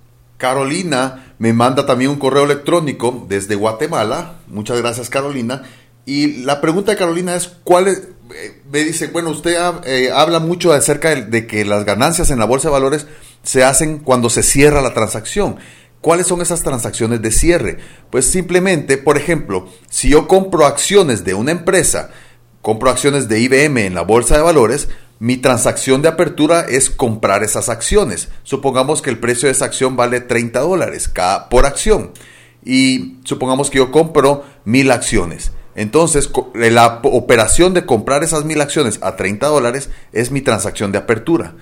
Carolina 0.44 1.36
me 1.40 1.54
manda 1.54 1.86
también 1.86 2.12
un 2.12 2.20
correo 2.20 2.44
electrónico 2.44 3.26
desde 3.30 3.56
Guatemala. 3.56 4.40
Muchas 4.48 4.78
gracias, 4.82 5.10
Carolina. 5.10 5.64
Y 6.06 6.44
la 6.44 6.60
pregunta 6.60 6.92
de 6.92 6.98
Carolina 6.98 7.34
es, 7.34 7.48
¿cuál 7.64 7.88
es? 7.88 8.00
Eh, 8.36 8.62
me 8.70 8.84
dice, 8.84 9.08
bueno, 9.08 9.30
usted 9.30 9.56
eh, 9.86 10.12
habla 10.14 10.40
mucho 10.40 10.74
acerca 10.74 11.16
de, 11.16 11.48
que 11.48 11.64
las 11.64 11.86
ganancias 11.86 12.30
en 12.30 12.40
la 12.40 12.46
bolsa 12.46 12.68
de 12.68 12.74
valores 12.74 13.08
se 13.42 13.64
hacen 13.64 14.00
cuando 14.00 14.30
se 14.30 14.44
cierra 14.44 14.82
la 14.82 14.94
transacción. 14.94 15.56
¿Cuáles 16.02 16.28
son 16.28 16.42
esas 16.42 16.62
transacciones 16.62 17.22
de 17.22 17.32
cierre? 17.32 17.78
Pues 18.10 18.26
simplemente, 18.26 18.98
por 18.98 19.16
ejemplo, 19.16 19.70
si 19.90 20.10
yo 20.10 20.28
compro 20.28 20.66
acciones 20.66 21.24
de 21.24 21.36
una 21.36 21.52
empresa, 21.52 22.10
compro 22.62 22.90
acciones 22.90 23.30
de 23.30 23.40
IBM 23.40 23.78
en 23.78 23.96
la 23.96 24.02
bolsa 24.02 24.36
de 24.36 24.44
valores, 24.44 24.90
mi 25.24 25.38
transacción 25.38 26.02
de 26.02 26.10
apertura 26.10 26.66
es 26.68 26.90
comprar 26.90 27.46
esas 27.46 27.70
acciones. 27.70 28.28
Supongamos 28.44 29.02
que 29.02 29.10
el 29.10 29.20
precio 29.20 29.48
de 29.48 29.54
esa 29.54 29.64
acción 29.64 29.96
vale 29.96 30.20
30 30.20 30.60
dólares 30.60 31.10
por 31.50 31.66
acción. 31.66 32.12
Y 32.62 33.20
supongamos 33.24 33.70
que 33.70 33.78
yo 33.78 33.90
compro 33.90 34.44
mil 34.66 34.92
acciones. 34.92 35.54
Entonces, 35.76 36.30
la 36.54 37.00
operación 37.04 37.74
de 37.74 37.86
comprar 37.86 38.26
esas 38.26 38.44
mil 38.44 38.60
acciones 38.60 39.00
a 39.02 39.16
30 39.16 39.48
dólares 39.48 39.90
es 40.12 40.30
mi 40.30 40.42
transacción 40.42 40.92
de 40.92 40.98
apertura. 40.98 41.56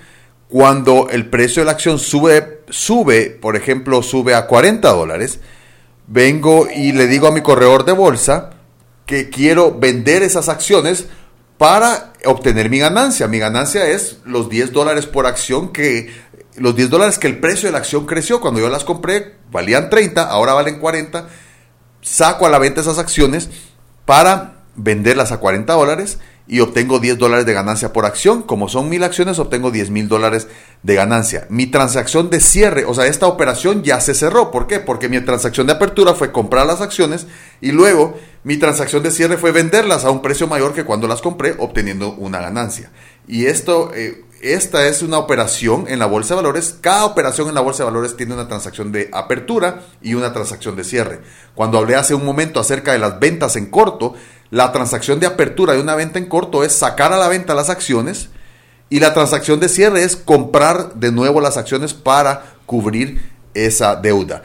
Cuando 0.48 1.08
el 1.08 1.30
precio 1.30 1.62
de 1.62 1.66
la 1.66 1.72
acción 1.72 2.00
sube, 2.00 2.62
sube, 2.68 3.30
por 3.30 3.54
ejemplo, 3.54 4.02
sube 4.02 4.34
a 4.34 4.48
40 4.48 4.90
dólares, 4.90 5.38
vengo 6.08 6.66
y 6.68 6.90
le 6.90 7.06
digo 7.06 7.28
a 7.28 7.32
mi 7.32 7.42
corredor 7.42 7.84
de 7.84 7.92
bolsa 7.92 8.54
que 9.06 9.30
quiero 9.30 9.78
vender 9.78 10.24
esas 10.24 10.48
acciones 10.48 11.06
para 11.62 12.12
obtener 12.24 12.70
mi 12.70 12.80
ganancia. 12.80 13.28
Mi 13.28 13.38
ganancia 13.38 13.86
es 13.86 14.16
los 14.24 14.50
10 14.50 14.72
dólares 14.72 15.06
por 15.06 15.26
acción 15.28 15.72
que 15.72 16.12
los 16.56 16.74
10 16.74 16.90
dólares 16.90 17.20
que 17.20 17.28
el 17.28 17.38
precio 17.38 17.68
de 17.68 17.72
la 17.72 17.78
acción 17.78 18.04
creció. 18.04 18.40
Cuando 18.40 18.58
yo 18.58 18.68
las 18.68 18.82
compré 18.82 19.36
valían 19.52 19.88
30, 19.88 20.24
ahora 20.24 20.54
valen 20.54 20.80
40. 20.80 21.28
Saco 22.00 22.46
a 22.46 22.50
la 22.50 22.58
venta 22.58 22.80
esas 22.80 22.98
acciones 22.98 23.48
para 24.06 24.64
venderlas 24.74 25.30
a 25.30 25.38
40 25.38 25.72
dólares 25.72 26.18
y 26.52 26.60
obtengo 26.60 26.98
10 26.98 27.16
dólares 27.16 27.46
de 27.46 27.54
ganancia 27.54 27.94
por 27.94 28.04
acción. 28.04 28.42
Como 28.42 28.68
son 28.68 28.90
mil 28.90 29.02
acciones, 29.04 29.38
obtengo 29.38 29.70
10 29.70 29.88
mil 29.88 30.06
dólares 30.06 30.48
de 30.82 30.94
ganancia. 30.94 31.46
Mi 31.48 31.66
transacción 31.66 32.28
de 32.28 32.40
cierre, 32.40 32.84
o 32.84 32.92
sea, 32.92 33.06
esta 33.06 33.26
operación 33.26 33.82
ya 33.82 34.02
se 34.02 34.12
cerró. 34.12 34.50
¿Por 34.50 34.66
qué? 34.66 34.78
Porque 34.78 35.08
mi 35.08 35.18
transacción 35.22 35.66
de 35.66 35.72
apertura 35.72 36.12
fue 36.12 36.30
comprar 36.30 36.66
las 36.66 36.82
acciones 36.82 37.26
y 37.62 37.72
luego 37.72 38.18
mi 38.44 38.58
transacción 38.58 39.02
de 39.02 39.12
cierre 39.12 39.38
fue 39.38 39.50
venderlas 39.50 40.04
a 40.04 40.10
un 40.10 40.20
precio 40.20 40.46
mayor 40.46 40.74
que 40.74 40.84
cuando 40.84 41.08
las 41.08 41.22
compré, 41.22 41.54
obteniendo 41.58 42.12
una 42.16 42.42
ganancia. 42.42 42.90
Y 43.26 43.46
esto, 43.46 43.90
eh, 43.94 44.22
esta 44.42 44.86
es 44.88 45.00
una 45.00 45.16
operación 45.16 45.86
en 45.88 46.00
la 46.00 46.04
bolsa 46.04 46.34
de 46.34 46.42
valores. 46.42 46.76
Cada 46.82 47.06
operación 47.06 47.48
en 47.48 47.54
la 47.54 47.62
bolsa 47.62 47.84
de 47.84 47.90
valores 47.92 48.14
tiene 48.14 48.34
una 48.34 48.48
transacción 48.48 48.92
de 48.92 49.08
apertura 49.14 49.84
y 50.02 50.12
una 50.12 50.34
transacción 50.34 50.76
de 50.76 50.84
cierre. 50.84 51.22
Cuando 51.54 51.78
hablé 51.78 51.94
hace 51.94 52.14
un 52.14 52.26
momento 52.26 52.60
acerca 52.60 52.92
de 52.92 52.98
las 52.98 53.18
ventas 53.18 53.56
en 53.56 53.70
corto, 53.70 54.16
la 54.52 54.70
transacción 54.70 55.18
de 55.18 55.26
apertura 55.26 55.72
de 55.72 55.80
una 55.80 55.94
venta 55.94 56.18
en 56.18 56.26
corto 56.26 56.62
es 56.62 56.72
sacar 56.72 57.10
a 57.14 57.16
la 57.16 57.28
venta 57.28 57.54
las 57.54 57.70
acciones 57.70 58.28
y 58.90 59.00
la 59.00 59.14
transacción 59.14 59.60
de 59.60 59.70
cierre 59.70 60.04
es 60.04 60.14
comprar 60.14 60.92
de 60.92 61.10
nuevo 61.10 61.40
las 61.40 61.56
acciones 61.56 61.94
para 61.94 62.52
cubrir 62.66 63.30
esa 63.54 63.96
deuda. 63.96 64.42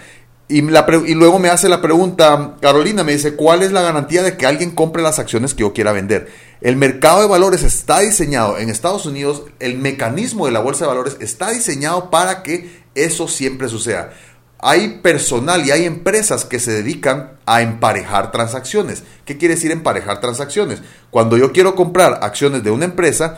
Y, 0.47 0.61
luego 0.61 1.39
me 1.39 1.49
hace 1.49 1.67
la 1.67 1.81
pregunta, 1.81 2.55
Carolina, 2.61 3.03
me 3.03 3.11
dice, 3.11 3.35
¿cuál 3.35 3.63
es 3.63 3.73
la 3.73 3.81
garantía 3.81 4.23
de 4.23 4.37
que 4.37 4.45
alguien 4.45 4.71
compre 4.71 5.03
las 5.03 5.19
acciones 5.19 5.53
que 5.53 5.63
yo 5.63 5.73
quiera 5.73 5.91
vender? 5.91 6.31
El 6.61 6.77
mercado 6.77 7.19
de 7.19 7.27
valores 7.27 7.63
está 7.63 7.99
diseñado 7.99 8.57
en 8.59 8.69
Estados 8.69 9.05
Unidos, 9.05 9.43
el 9.59 9.77
mecanismo 9.77 10.45
de 10.45 10.53
la 10.53 10.61
bolsa 10.61 10.85
de 10.85 10.87
valores 10.87 11.17
está 11.19 11.51
diseñado 11.51 12.09
para 12.09 12.43
que 12.43 12.81
eso 12.95 13.27
siempre 13.27 13.67
suceda 13.67 14.13
hay 14.59 14.99
personal 15.01 15.65
y 15.65 15.71
hay 15.71 15.85
empresas 15.85 16.45
que 16.45 16.59
se 16.59 16.71
dedican 16.71 17.37
a 17.45 17.61
emparejar 17.61 18.31
transacciones. 18.31 19.03
¿Qué 19.25 19.37
quiere 19.37 19.55
decir 19.55 19.71
emparejar 19.71 20.19
transacciones? 20.19 20.81
Cuando 21.09 21.37
yo 21.37 21.51
quiero 21.51 21.75
comprar 21.75 22.19
acciones 22.21 22.63
de 22.63 22.71
una 22.71 22.85
empresa, 22.85 23.37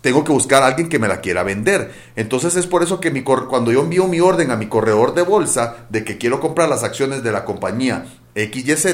tengo 0.00 0.24
que 0.24 0.32
buscar 0.32 0.62
a 0.62 0.66
alguien 0.66 0.88
que 0.88 0.98
me 0.98 1.08
la 1.08 1.20
quiera 1.20 1.42
vender. 1.42 1.92
Entonces 2.16 2.56
es 2.56 2.66
por 2.66 2.82
eso 2.82 3.00
que 3.00 3.24
cuando 3.24 3.72
yo 3.72 3.80
envío 3.80 4.06
mi 4.06 4.20
orden 4.20 4.50
a 4.50 4.56
mi 4.56 4.66
corredor 4.66 5.14
de 5.14 5.22
bolsa 5.22 5.86
de 5.90 6.04
que 6.04 6.18
quiero 6.18 6.40
comprar 6.40 6.68
las 6.68 6.84
acciones 6.84 7.22
de 7.22 7.32
la 7.32 7.44
compañía 7.44 8.06
XYZ, 8.34 8.86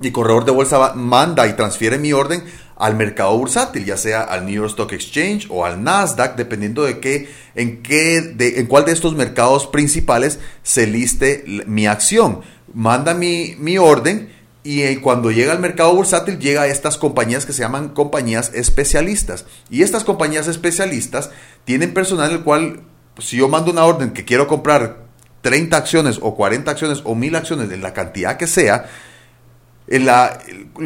mi 0.00 0.12
corredor 0.12 0.44
de 0.44 0.52
bolsa 0.52 0.94
manda 0.94 1.46
y 1.48 1.54
transfiere 1.54 1.98
mi 1.98 2.12
orden 2.12 2.44
al 2.78 2.96
mercado 2.96 3.36
bursátil, 3.36 3.84
ya 3.84 3.96
sea 3.96 4.22
al 4.22 4.46
New 4.46 4.54
York 4.54 4.70
Stock 4.70 4.92
Exchange 4.92 5.48
o 5.50 5.64
al 5.64 5.82
Nasdaq, 5.82 6.36
dependiendo 6.36 6.84
de 6.84 7.00
qué, 7.00 7.28
en 7.54 7.82
qué, 7.82 8.20
de, 8.20 8.60
en 8.60 8.66
cuál 8.66 8.84
de 8.84 8.92
estos 8.92 9.14
mercados 9.14 9.66
principales 9.66 10.38
se 10.62 10.86
liste 10.86 11.44
mi 11.66 11.86
acción. 11.86 12.40
Manda 12.72 13.14
mi, 13.14 13.56
mi 13.58 13.78
orden 13.78 14.30
y 14.62 14.82
eh, 14.82 15.00
cuando 15.00 15.30
llega 15.30 15.52
al 15.52 15.60
mercado 15.60 15.94
bursátil 15.94 16.38
llega 16.38 16.62
a 16.62 16.66
estas 16.68 16.98
compañías 16.98 17.46
que 17.46 17.52
se 17.52 17.62
llaman 17.62 17.88
compañías 17.88 18.52
especialistas. 18.54 19.44
Y 19.70 19.82
estas 19.82 20.04
compañías 20.04 20.46
especialistas 20.46 21.30
tienen 21.64 21.92
personal 21.92 22.30
el 22.30 22.44
cual, 22.44 22.82
si 23.18 23.38
yo 23.38 23.48
mando 23.48 23.72
una 23.72 23.84
orden 23.84 24.12
que 24.12 24.24
quiero 24.24 24.46
comprar 24.46 25.08
30 25.40 25.76
acciones 25.76 26.18
o 26.22 26.36
40 26.36 26.70
acciones 26.70 27.00
o 27.04 27.14
1000 27.14 27.36
acciones 27.36 27.72
en 27.72 27.82
la 27.82 27.92
cantidad 27.92 28.36
que 28.36 28.46
sea, 28.46 28.88
la, 29.88 30.38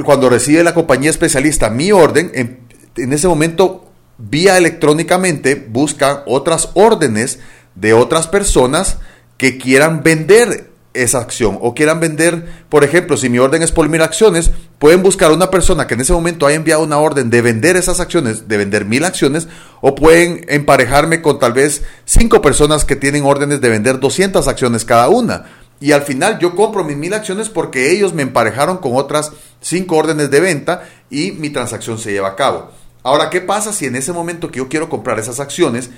cuando 0.05 0.29
recibe 0.29 0.63
la 0.63 0.75
compañía 0.75 1.11
especialista 1.11 1.71
mi 1.71 1.93
orden, 1.93 2.31
en, 2.35 3.13
ese 3.13 3.27
momento 3.27 3.91
vía 4.19 4.57
electrónicamente 4.59 5.55
buscan 5.55 6.19
otras 6.27 6.71
órdenes 6.75 7.41
de 7.75 7.95
otras 7.95 8.29
personas 8.29 8.99
que 9.39 9.59
quieran 9.59 10.03
vender 10.03 10.71
esa 10.95 11.19
acción 11.19 11.59
o 11.63 11.75
quieran 11.75 12.01
vender, 12.01 12.47
por 12.69 12.85
ejemplo, 12.85 13.17
si 13.17 13.31
mi 13.31 13.39
orden 13.39 13.63
es 13.63 13.73
por 13.73 13.89
mil 13.89 14.03
acciones, 14.03 14.51
pueden 14.79 15.03
buscar 15.03 15.33
una 15.33 15.51
persona 15.51 15.87
que 15.87 15.95
en 15.95 16.03
ese 16.03 16.13
momento 16.13 16.47
haya 16.47 16.57
enviado 16.57 16.83
una 16.83 16.99
orden 16.99 17.31
de 17.31 17.41
vender 17.41 17.77
esas 17.77 17.99
acciones, 17.99 18.47
de 18.47 18.57
vender 18.59 18.85
mil 18.85 19.05
acciones, 19.05 19.49
o 19.81 19.95
pueden 19.95 20.45
emparejarme 20.49 21.23
con 21.23 21.39
tal 21.39 21.55
vez 21.55 21.83
cinco 22.05 22.43
personas 22.43 22.85
que 22.85 22.95
tienen 22.95 23.25
órdenes 23.25 23.63
de 23.63 23.71
vender 23.71 24.01
200 24.01 24.47
acciones 24.47 24.85
cada 24.85 25.09
una. 25.09 25.47
Y 25.83 25.91
al 25.91 26.03
final 26.03 26.39
yo 26.39 26.55
compro 26.55 26.85
mis 26.85 26.97
mil 26.97 27.13
acciones 27.13 27.49
porque 27.49 27.91
ellos 27.91 28.15
me 28.15 28.23
emparejaron 28.23 28.79
con 28.79 28.95
otras 28.95 29.33
cinco 29.61 29.97
órdenes 29.97 30.31
de 30.31 30.39
venta 30.39 30.89
y 31.11 31.33
mi 31.33 31.51
transacción 31.51 31.99
se 31.99 32.13
lleva 32.13 32.29
a 32.29 32.37
cabo. 32.37 32.71
Ahora, 33.03 33.31
¿qué 33.31 33.41
pasa 33.41 33.73
si 33.73 33.87
en 33.87 33.97
ese 33.97 34.13
momento 34.13 34.49
que 34.49 34.59
yo 34.59 34.69
quiero 34.69 34.89
comprar 34.89 35.19
esas 35.19 35.41
acciones, 35.41 35.91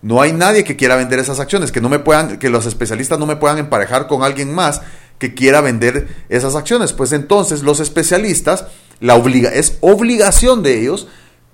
no 0.00 0.22
hay 0.22 0.32
nadie 0.32 0.62
que 0.62 0.76
quiera 0.76 0.94
vender 0.94 1.18
esas 1.18 1.40
acciones, 1.40 1.72
que 1.72 1.80
no 1.80 1.88
me 1.88 1.98
puedan, 1.98 2.38
que 2.38 2.50
los 2.50 2.66
especialistas 2.66 3.18
no 3.18 3.26
me 3.26 3.34
puedan 3.34 3.58
emparejar 3.58 4.06
con 4.06 4.22
alguien 4.22 4.54
más 4.54 4.80
que 5.18 5.34
quiera 5.34 5.60
vender 5.60 6.06
esas 6.28 6.54
acciones. 6.54 6.92
Pues 6.92 7.10
entonces 7.10 7.64
los 7.64 7.80
especialistas, 7.80 8.66
la 9.00 9.16
obliga, 9.16 9.52
es 9.52 9.76
obligación 9.80 10.62
de 10.62 10.78
ellos, 10.82 11.08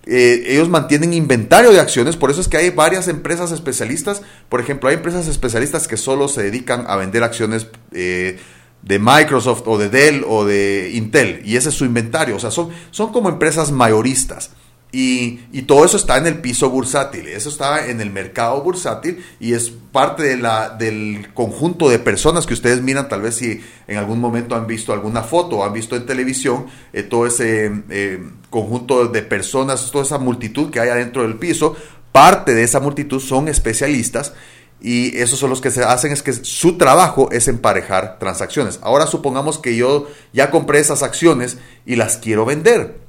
eh, 0.06 0.44
ellos 0.46 0.68
mantienen 0.68 1.12
inventario 1.12 1.70
de 1.70 1.80
acciones, 1.80 2.16
por 2.16 2.30
eso 2.30 2.40
es 2.40 2.48
que 2.48 2.56
hay 2.56 2.70
varias 2.70 3.08
empresas 3.08 3.52
especialistas, 3.52 4.22
por 4.48 4.60
ejemplo, 4.60 4.88
hay 4.88 4.96
empresas 4.96 5.28
especialistas 5.28 5.86
que 5.86 5.96
solo 5.96 6.28
se 6.28 6.42
dedican 6.42 6.86
a 6.88 6.96
vender 6.96 7.22
acciones 7.22 7.66
eh, 7.92 8.38
de 8.82 8.98
Microsoft 8.98 9.62
o 9.66 9.76
de 9.76 9.90
Dell 9.90 10.24
o 10.26 10.44
de 10.44 10.92
Intel, 10.94 11.42
y 11.44 11.56
ese 11.56 11.68
es 11.68 11.74
su 11.74 11.84
inventario, 11.84 12.36
o 12.36 12.38
sea, 12.38 12.50
son, 12.50 12.70
son 12.90 13.12
como 13.12 13.28
empresas 13.28 13.70
mayoristas. 13.70 14.50
Y, 14.90 15.62
todo 15.66 15.84
eso 15.84 15.98
está 15.98 16.16
en 16.16 16.26
el 16.26 16.40
piso 16.40 16.70
bursátil, 16.70 17.28
eso 17.28 17.50
está 17.50 17.88
en 17.88 18.00
el 18.00 18.10
mercado 18.10 18.62
bursátil 18.62 19.22
y 19.38 19.52
es 19.52 19.70
parte 19.92 20.22
de 20.22 20.38
la, 20.38 20.70
del 20.70 21.28
conjunto 21.34 21.90
de 21.90 21.98
personas 21.98 22.46
que 22.46 22.54
ustedes 22.54 22.80
miran, 22.80 23.06
tal 23.06 23.20
vez 23.20 23.34
si 23.34 23.60
en 23.86 23.98
algún 23.98 24.18
momento 24.18 24.54
han 24.54 24.66
visto 24.66 24.94
alguna 24.94 25.22
foto 25.22 25.58
o 25.58 25.64
han 25.64 25.74
visto 25.74 25.94
en 25.94 26.06
televisión, 26.06 26.66
eh, 26.94 27.02
todo 27.02 27.26
ese 27.26 27.70
eh, 27.90 28.30
conjunto 28.48 29.08
de 29.08 29.22
personas, 29.22 29.90
toda 29.90 30.04
esa 30.04 30.16
multitud 30.16 30.70
que 30.70 30.80
hay 30.80 30.88
adentro 30.88 31.20
del 31.20 31.36
piso, 31.36 31.76
parte 32.10 32.54
de 32.54 32.62
esa 32.62 32.80
multitud 32.80 33.20
son 33.20 33.48
especialistas 33.48 34.32
y 34.80 35.18
esos 35.18 35.38
son 35.38 35.50
los 35.50 35.60
que 35.60 35.70
se 35.70 35.84
hacen 35.84 36.12
es 36.12 36.22
que 36.22 36.32
su 36.32 36.78
trabajo 36.78 37.30
es 37.30 37.46
emparejar 37.48 38.18
transacciones. 38.18 38.78
Ahora 38.80 39.06
supongamos 39.06 39.58
que 39.58 39.76
yo 39.76 40.06
ya 40.32 40.50
compré 40.50 40.78
esas 40.78 41.02
acciones 41.02 41.58
y 41.84 41.96
las 41.96 42.16
quiero 42.16 42.46
vender 42.46 43.07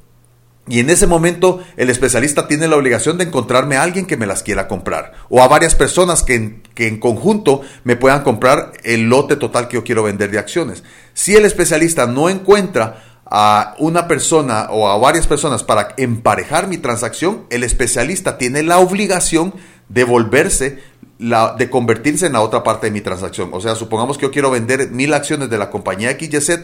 y 0.70 0.80
en 0.80 0.90
ese 0.90 1.08
momento 1.08 1.62
el 1.78 1.90
especialista 1.90 2.48
tiene 2.48 2.68
la 2.68 2.78
obligación 2.78 3.18
de 3.18 3.26
encontrarme 3.26 3.76
a 3.76 3.84
alguien 3.84 4.06
que 4.06 4.18
me 4.18 4.28
las 4.28 4.44
quiera 4.44 4.68
comprar 4.68 5.14
o 5.28 5.42
a 5.42 5.48
varias 5.48 5.74
personas 5.76 6.22
que 6.24 6.36
en, 6.36 6.64
que 6.76 6.88
en, 6.88 7.00
conjunto 7.00 7.62
me 7.84 7.96
puedan 7.96 8.24
comprar 8.24 8.72
el 8.84 9.10
lote 9.10 9.36
total 9.36 9.68
que 9.68 9.76
yo 9.76 9.84
quiero 9.84 10.04
vender 10.04 10.30
de 10.30 10.38
acciones. 10.38 10.84
Si 11.14 11.36
el 11.36 11.46
especialista 11.46 12.06
no 12.06 12.30
encuentra 12.30 13.04
a 13.26 13.76
una 13.80 14.08
persona 14.08 14.68
o 14.70 14.88
a 14.88 14.98
varias 14.98 15.28
personas 15.28 15.64
para 15.64 15.90
emparejar 15.98 16.68
mi 16.68 16.78
transacción, 16.78 17.46
el 17.50 17.64
especialista 17.64 18.38
tiene 18.38 18.64
la 18.64 18.80
obligación 18.80 19.54
de 19.88 20.04
volverse 20.04 20.80
la, 21.20 21.54
de 21.58 21.70
convertirse 21.70 22.26
en 22.26 22.34
la 22.34 22.42
otra 22.42 22.64
parte 22.64 22.88
de 22.88 22.92
mi 22.92 23.02
transacción. 23.02 23.50
O 23.52 23.60
sea, 23.60 23.76
supongamos 23.76 24.18
que 24.18 24.26
yo 24.26 24.32
quiero 24.32 24.50
vender 24.50 24.90
mil 24.90 25.14
acciones 25.14 25.50
de 25.50 25.58
la 25.58 25.70
compañía 25.70 26.18
XYZ 26.18 26.62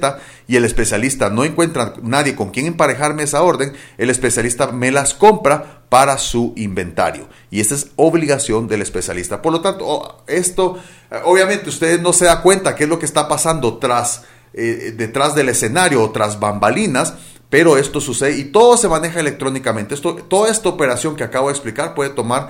y 0.47 0.55
el 0.55 0.63
especialista 0.63 1.29
no 1.29 1.43
encuentra 1.43 1.93
nadie 2.01 2.35
con 2.35 2.49
quien 2.49 2.65
emparejarme 2.65 3.23
esa 3.23 3.43
orden, 3.43 3.73
el 3.97 4.09
especialista 4.09 4.71
me 4.71 4.91
las 4.91 5.13
compra 5.13 5.83
para 5.89 6.17
su 6.17 6.53
inventario. 6.55 7.27
Y 7.51 7.59
esta 7.59 7.75
es 7.75 7.91
obligación 7.97 8.67
del 8.67 8.81
especialista. 8.81 9.41
Por 9.41 9.51
lo 9.51 9.61
tanto, 9.61 10.23
esto, 10.25 10.79
eh, 11.11 11.19
obviamente 11.25 11.69
usted 11.69 12.01
no 12.01 12.13
se 12.13 12.25
da 12.25 12.41
cuenta 12.41 12.75
qué 12.75 12.85
es 12.85 12.89
lo 12.89 12.97
que 12.97 13.05
está 13.05 13.27
pasando 13.27 13.77
eh, 14.53 14.93
detrás 14.95 15.35
del 15.35 15.49
escenario 15.49 16.01
o 16.01 16.11
tras 16.11 16.39
bambalinas, 16.39 17.13
pero 17.49 17.77
esto 17.77 17.99
sucede 17.99 18.37
y 18.37 18.45
todo 18.45 18.77
se 18.77 18.87
maneja 18.87 19.19
electrónicamente. 19.19 19.95
Esto, 19.95 20.15
toda 20.15 20.49
esta 20.49 20.69
operación 20.69 21.17
que 21.17 21.25
acabo 21.25 21.49
de 21.49 21.53
explicar 21.53 21.93
puede 21.93 22.09
tomar 22.09 22.49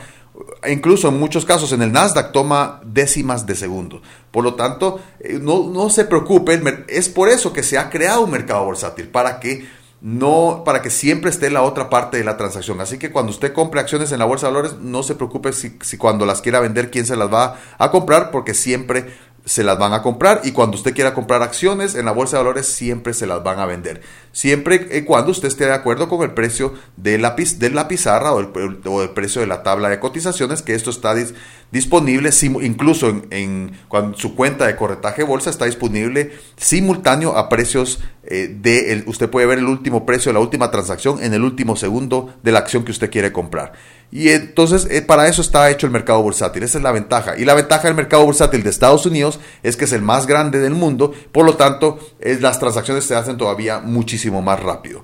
incluso 0.67 1.09
en 1.09 1.19
muchos 1.19 1.45
casos 1.45 1.71
en 1.71 1.81
el 1.81 1.91
Nasdaq 1.91 2.31
toma 2.31 2.81
décimas 2.85 3.45
de 3.45 3.55
segundo. 3.55 4.01
Por 4.31 4.43
lo 4.43 4.55
tanto, 4.55 4.99
eh, 5.19 5.39
no, 5.41 5.69
no 5.69 5.89
se 5.89 6.05
preocupe, 6.05 6.61
es 6.87 7.09
por 7.09 7.29
eso 7.29 7.53
que 7.53 7.63
se 7.63 7.77
ha 7.77 7.89
creado 7.89 8.21
un 8.21 8.31
mercado 8.31 8.65
bursátil, 8.65 9.07
para 9.09 9.39
que 9.39 9.65
no 10.01 10.61
para 10.63 10.83
que 10.83 10.91
siempre 10.91 11.31
esté 11.31 11.49
la 11.49 11.63
otra 11.63 11.89
parte 11.89 12.17
de 12.17 12.23
la 12.23 12.37
transacción. 12.37 12.79
Así 12.79 12.99
que 12.99 13.11
cuando 13.11 13.31
usted 13.31 13.53
compre 13.53 13.79
acciones 13.79 14.11
en 14.11 14.19
la 14.19 14.25
bolsa 14.25 14.47
de 14.47 14.53
valores, 14.53 14.77
no 14.79 15.01
se 15.01 15.15
preocupe 15.15 15.51
si, 15.51 15.77
si, 15.81 15.97
cuando 15.97 16.25
las 16.25 16.41
quiera 16.41 16.59
vender, 16.59 16.91
quién 16.91 17.05
se 17.05 17.15
las 17.15 17.33
va 17.33 17.59
a 17.77 17.89
comprar, 17.89 18.29
porque 18.29 18.53
siempre 18.53 19.07
se 19.45 19.63
las 19.63 19.77
van 19.77 19.93
a 19.93 20.01
comprar 20.01 20.41
y 20.43 20.51
cuando 20.51 20.75
usted 20.75 20.93
quiera 20.93 21.13
comprar 21.13 21.43
acciones 21.43 21.95
en 21.95 22.05
la 22.05 22.11
bolsa 22.11 22.37
de 22.37 22.43
valores 22.43 22.67
siempre 22.67 23.13
se 23.13 23.27
las 23.27 23.43
van 23.43 23.59
a 23.59 23.65
vender. 23.65 24.01
Siempre 24.35 24.89
y 24.91 25.03
cuando 25.03 25.31
usted 25.31 25.47
esté 25.47 25.63
de 25.63 25.71
acuerdo 25.71 26.09
con 26.09 26.21
el 26.21 26.33
precio 26.33 26.73
de 26.97 27.17
la, 27.17 27.37
de 27.37 27.69
la 27.69 27.87
pizarra 27.87 28.33
o 28.33 28.41
el, 28.41 29.09
precio 29.11 29.39
de 29.39 29.47
la 29.47 29.63
tabla 29.63 29.87
de 29.87 30.01
cotizaciones, 30.01 30.61
que 30.61 30.75
esto 30.75 30.89
está 30.89 31.15
disponible 31.71 32.31
incluso 32.61 33.07
en, 33.29 33.71
cuando 33.87 34.17
su 34.17 34.35
cuenta 34.35 34.67
de 34.67 34.75
corretaje 34.75 35.23
bolsa 35.23 35.49
está 35.49 35.63
disponible 35.63 36.33
simultáneo 36.57 37.37
a 37.37 37.47
precios 37.47 38.01
eh, 38.27 38.53
de, 38.59 39.03
usted 39.05 39.29
puede 39.29 39.45
ver 39.45 39.59
el 39.59 39.67
último 39.67 40.05
precio 40.05 40.31
de 40.31 40.33
la 40.33 40.39
última 40.39 40.69
transacción 40.69 41.23
en 41.23 41.33
el 41.33 41.43
último 41.43 41.77
segundo 41.77 42.33
de 42.43 42.51
la 42.51 42.59
acción 42.59 42.83
que 42.83 42.91
usted 42.91 43.09
quiere 43.09 43.31
comprar. 43.31 43.71
Y 44.11 44.29
entonces 44.29 44.87
eh, 44.89 45.01
para 45.01 45.27
eso 45.27 45.41
está 45.41 45.69
hecho 45.69 45.85
el 45.85 45.93
mercado 45.93 46.21
bursátil, 46.21 46.63
esa 46.63 46.77
es 46.77 46.83
la 46.83 46.91
ventaja. 46.91 47.37
Y 47.37 47.45
la 47.45 47.53
ventaja 47.53 47.87
del 47.87 47.95
mercado 47.95 48.25
bursátil 48.25 48.63
de 48.63 48.69
Estados 48.69 49.05
Unidos 49.05 49.39
es 49.63 49.77
que 49.77 49.85
es 49.85 49.93
el 49.93 50.01
más 50.01 50.27
grande 50.27 50.59
del 50.59 50.73
mundo, 50.73 51.13
por 51.31 51.45
lo 51.45 51.55
tanto 51.55 51.99
las 52.19 52.59
transacciones 52.59 53.05
se 53.05 53.15
hacen 53.15 53.37
todavía 53.37 53.79
muchísimo 53.79 54.24
más 54.41 54.61
rápido. 54.61 55.03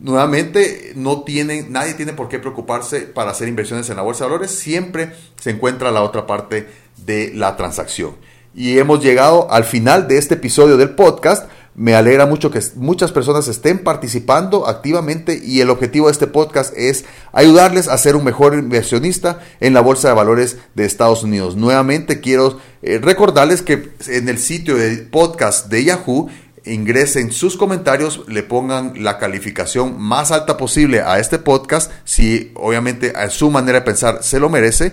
Nuevamente, 0.00 0.92
no 0.96 1.22
tienen, 1.22 1.72
nadie 1.72 1.94
tiene 1.94 2.12
por 2.12 2.28
qué 2.28 2.38
preocuparse 2.38 3.00
para 3.00 3.30
hacer 3.30 3.48
inversiones 3.48 3.88
en 3.90 3.96
la 3.96 4.02
bolsa 4.02 4.24
de 4.24 4.30
valores, 4.30 4.50
siempre 4.50 5.12
se 5.40 5.50
encuentra 5.50 5.92
la 5.92 6.02
otra 6.02 6.26
parte 6.26 6.68
de 7.04 7.32
la 7.34 7.56
transacción. 7.56 8.16
Y 8.54 8.78
hemos 8.78 9.02
llegado 9.02 9.50
al 9.50 9.64
final 9.64 10.06
de 10.06 10.18
este 10.18 10.34
episodio 10.34 10.76
del 10.76 10.90
podcast. 10.90 11.48
Me 11.74 11.96
alegra 11.96 12.24
mucho 12.24 12.52
que 12.52 12.60
muchas 12.76 13.10
personas 13.10 13.48
estén 13.48 13.80
participando 13.80 14.68
activamente 14.68 15.40
y 15.42 15.60
el 15.60 15.70
objetivo 15.70 16.06
de 16.06 16.12
este 16.12 16.28
podcast 16.28 16.72
es 16.76 17.04
ayudarles 17.32 17.88
a 17.88 17.98
ser 17.98 18.14
un 18.14 18.22
mejor 18.22 18.54
inversionista 18.54 19.40
en 19.58 19.74
la 19.74 19.80
Bolsa 19.80 20.06
de 20.06 20.14
Valores 20.14 20.58
de 20.76 20.84
Estados 20.84 21.24
Unidos. 21.24 21.56
Nuevamente 21.56 22.20
quiero 22.20 22.60
eh, 22.82 22.98
recordarles 22.98 23.62
que 23.62 23.90
en 24.06 24.28
el 24.28 24.38
sitio 24.38 24.76
de 24.76 24.98
podcast 24.98 25.68
de 25.68 25.82
Yahoo 25.82 26.28
ingresen 26.64 27.32
sus 27.32 27.56
comentarios, 27.56 28.22
le 28.28 28.42
pongan 28.42 29.02
la 29.02 29.18
calificación 29.18 30.00
más 30.00 30.30
alta 30.30 30.56
posible 30.56 31.00
a 31.00 31.18
este 31.18 31.38
podcast, 31.38 31.90
si 32.04 32.52
obviamente 32.54 33.12
a 33.16 33.30
su 33.30 33.50
manera 33.50 33.80
de 33.80 33.84
pensar 33.84 34.22
se 34.22 34.40
lo 34.40 34.48
merece. 34.48 34.92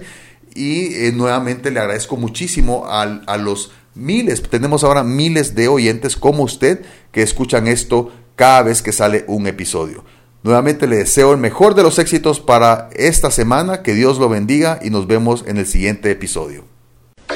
Y 0.54 0.96
eh, 0.96 1.14
nuevamente 1.14 1.72
le 1.72 1.80
agradezco 1.80 2.18
muchísimo 2.18 2.86
a 2.88 3.38
los 3.38 3.72
miles, 3.96 4.42
tenemos 4.44 4.84
ahora 4.84 5.04
miles 5.04 5.56
de 5.56 5.68
oyentes 5.68 6.16
como 6.16 6.44
usted 6.44 6.82
que 7.12 7.22
escuchan 7.22 7.68
esto 7.68 8.12
cada 8.36 8.64
vez 8.64 8.82
que 8.82 8.92
sale 8.92 9.26
un 9.28 9.48
episodio. 9.48 10.04
Nuevamente 10.44 10.88
le 10.88 10.98
deseo 10.98 11.34
el 11.34 11.38
mejor 11.38 11.76
de 11.76 11.84
los 11.84 12.00
éxitos 12.00 12.40
para 12.40 12.90
esta 12.96 13.30
semana, 13.30 13.84
que 13.84 13.94
Dios 13.94 14.18
lo 14.18 14.28
bendiga 14.28 14.80
y 14.82 14.90
nos 14.90 15.06
vemos 15.06 15.44
en 15.46 15.58
el 15.58 15.68
siguiente 15.68 16.10
episodio. 16.10 16.66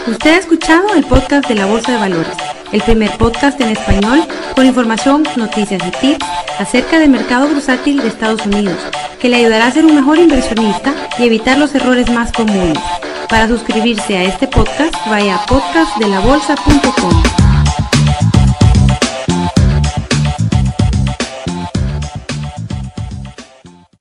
Usted 0.07 0.31
ha 0.31 0.37
escuchado 0.37 0.93
el 0.95 1.05
podcast 1.05 1.47
de 1.47 1.55
la 1.55 1.67
Bolsa 1.67 1.91
de 1.91 1.97
Valores, 1.99 2.35
el 2.75 2.81
primer 2.81 3.09
podcast 3.11 3.59
en 3.61 3.69
español 3.69 4.21
con 4.53 4.65
información, 4.65 5.23
noticias 5.37 5.81
y 5.87 5.91
tips 5.91 6.25
acerca 6.59 6.99
del 6.99 7.09
mercado 7.09 7.47
bursátil 7.47 8.01
de 8.01 8.09
Estados 8.09 8.45
Unidos, 8.45 8.75
que 9.17 9.29
le 9.29 9.37
ayudará 9.37 9.67
a 9.67 9.71
ser 9.71 9.85
un 9.85 9.95
mejor 9.95 10.19
inversionista 10.19 10.93
y 11.17 11.23
evitar 11.23 11.57
los 11.57 11.73
errores 11.73 12.11
más 12.11 12.33
comunes. 12.33 12.77
Para 13.29 13.47
suscribirse 13.47 14.17
a 14.17 14.23
este 14.23 14.47
podcast, 14.47 14.93
vaya 15.07 15.35
a 15.35 15.45
podcastdelabolsa.com. 15.45 17.44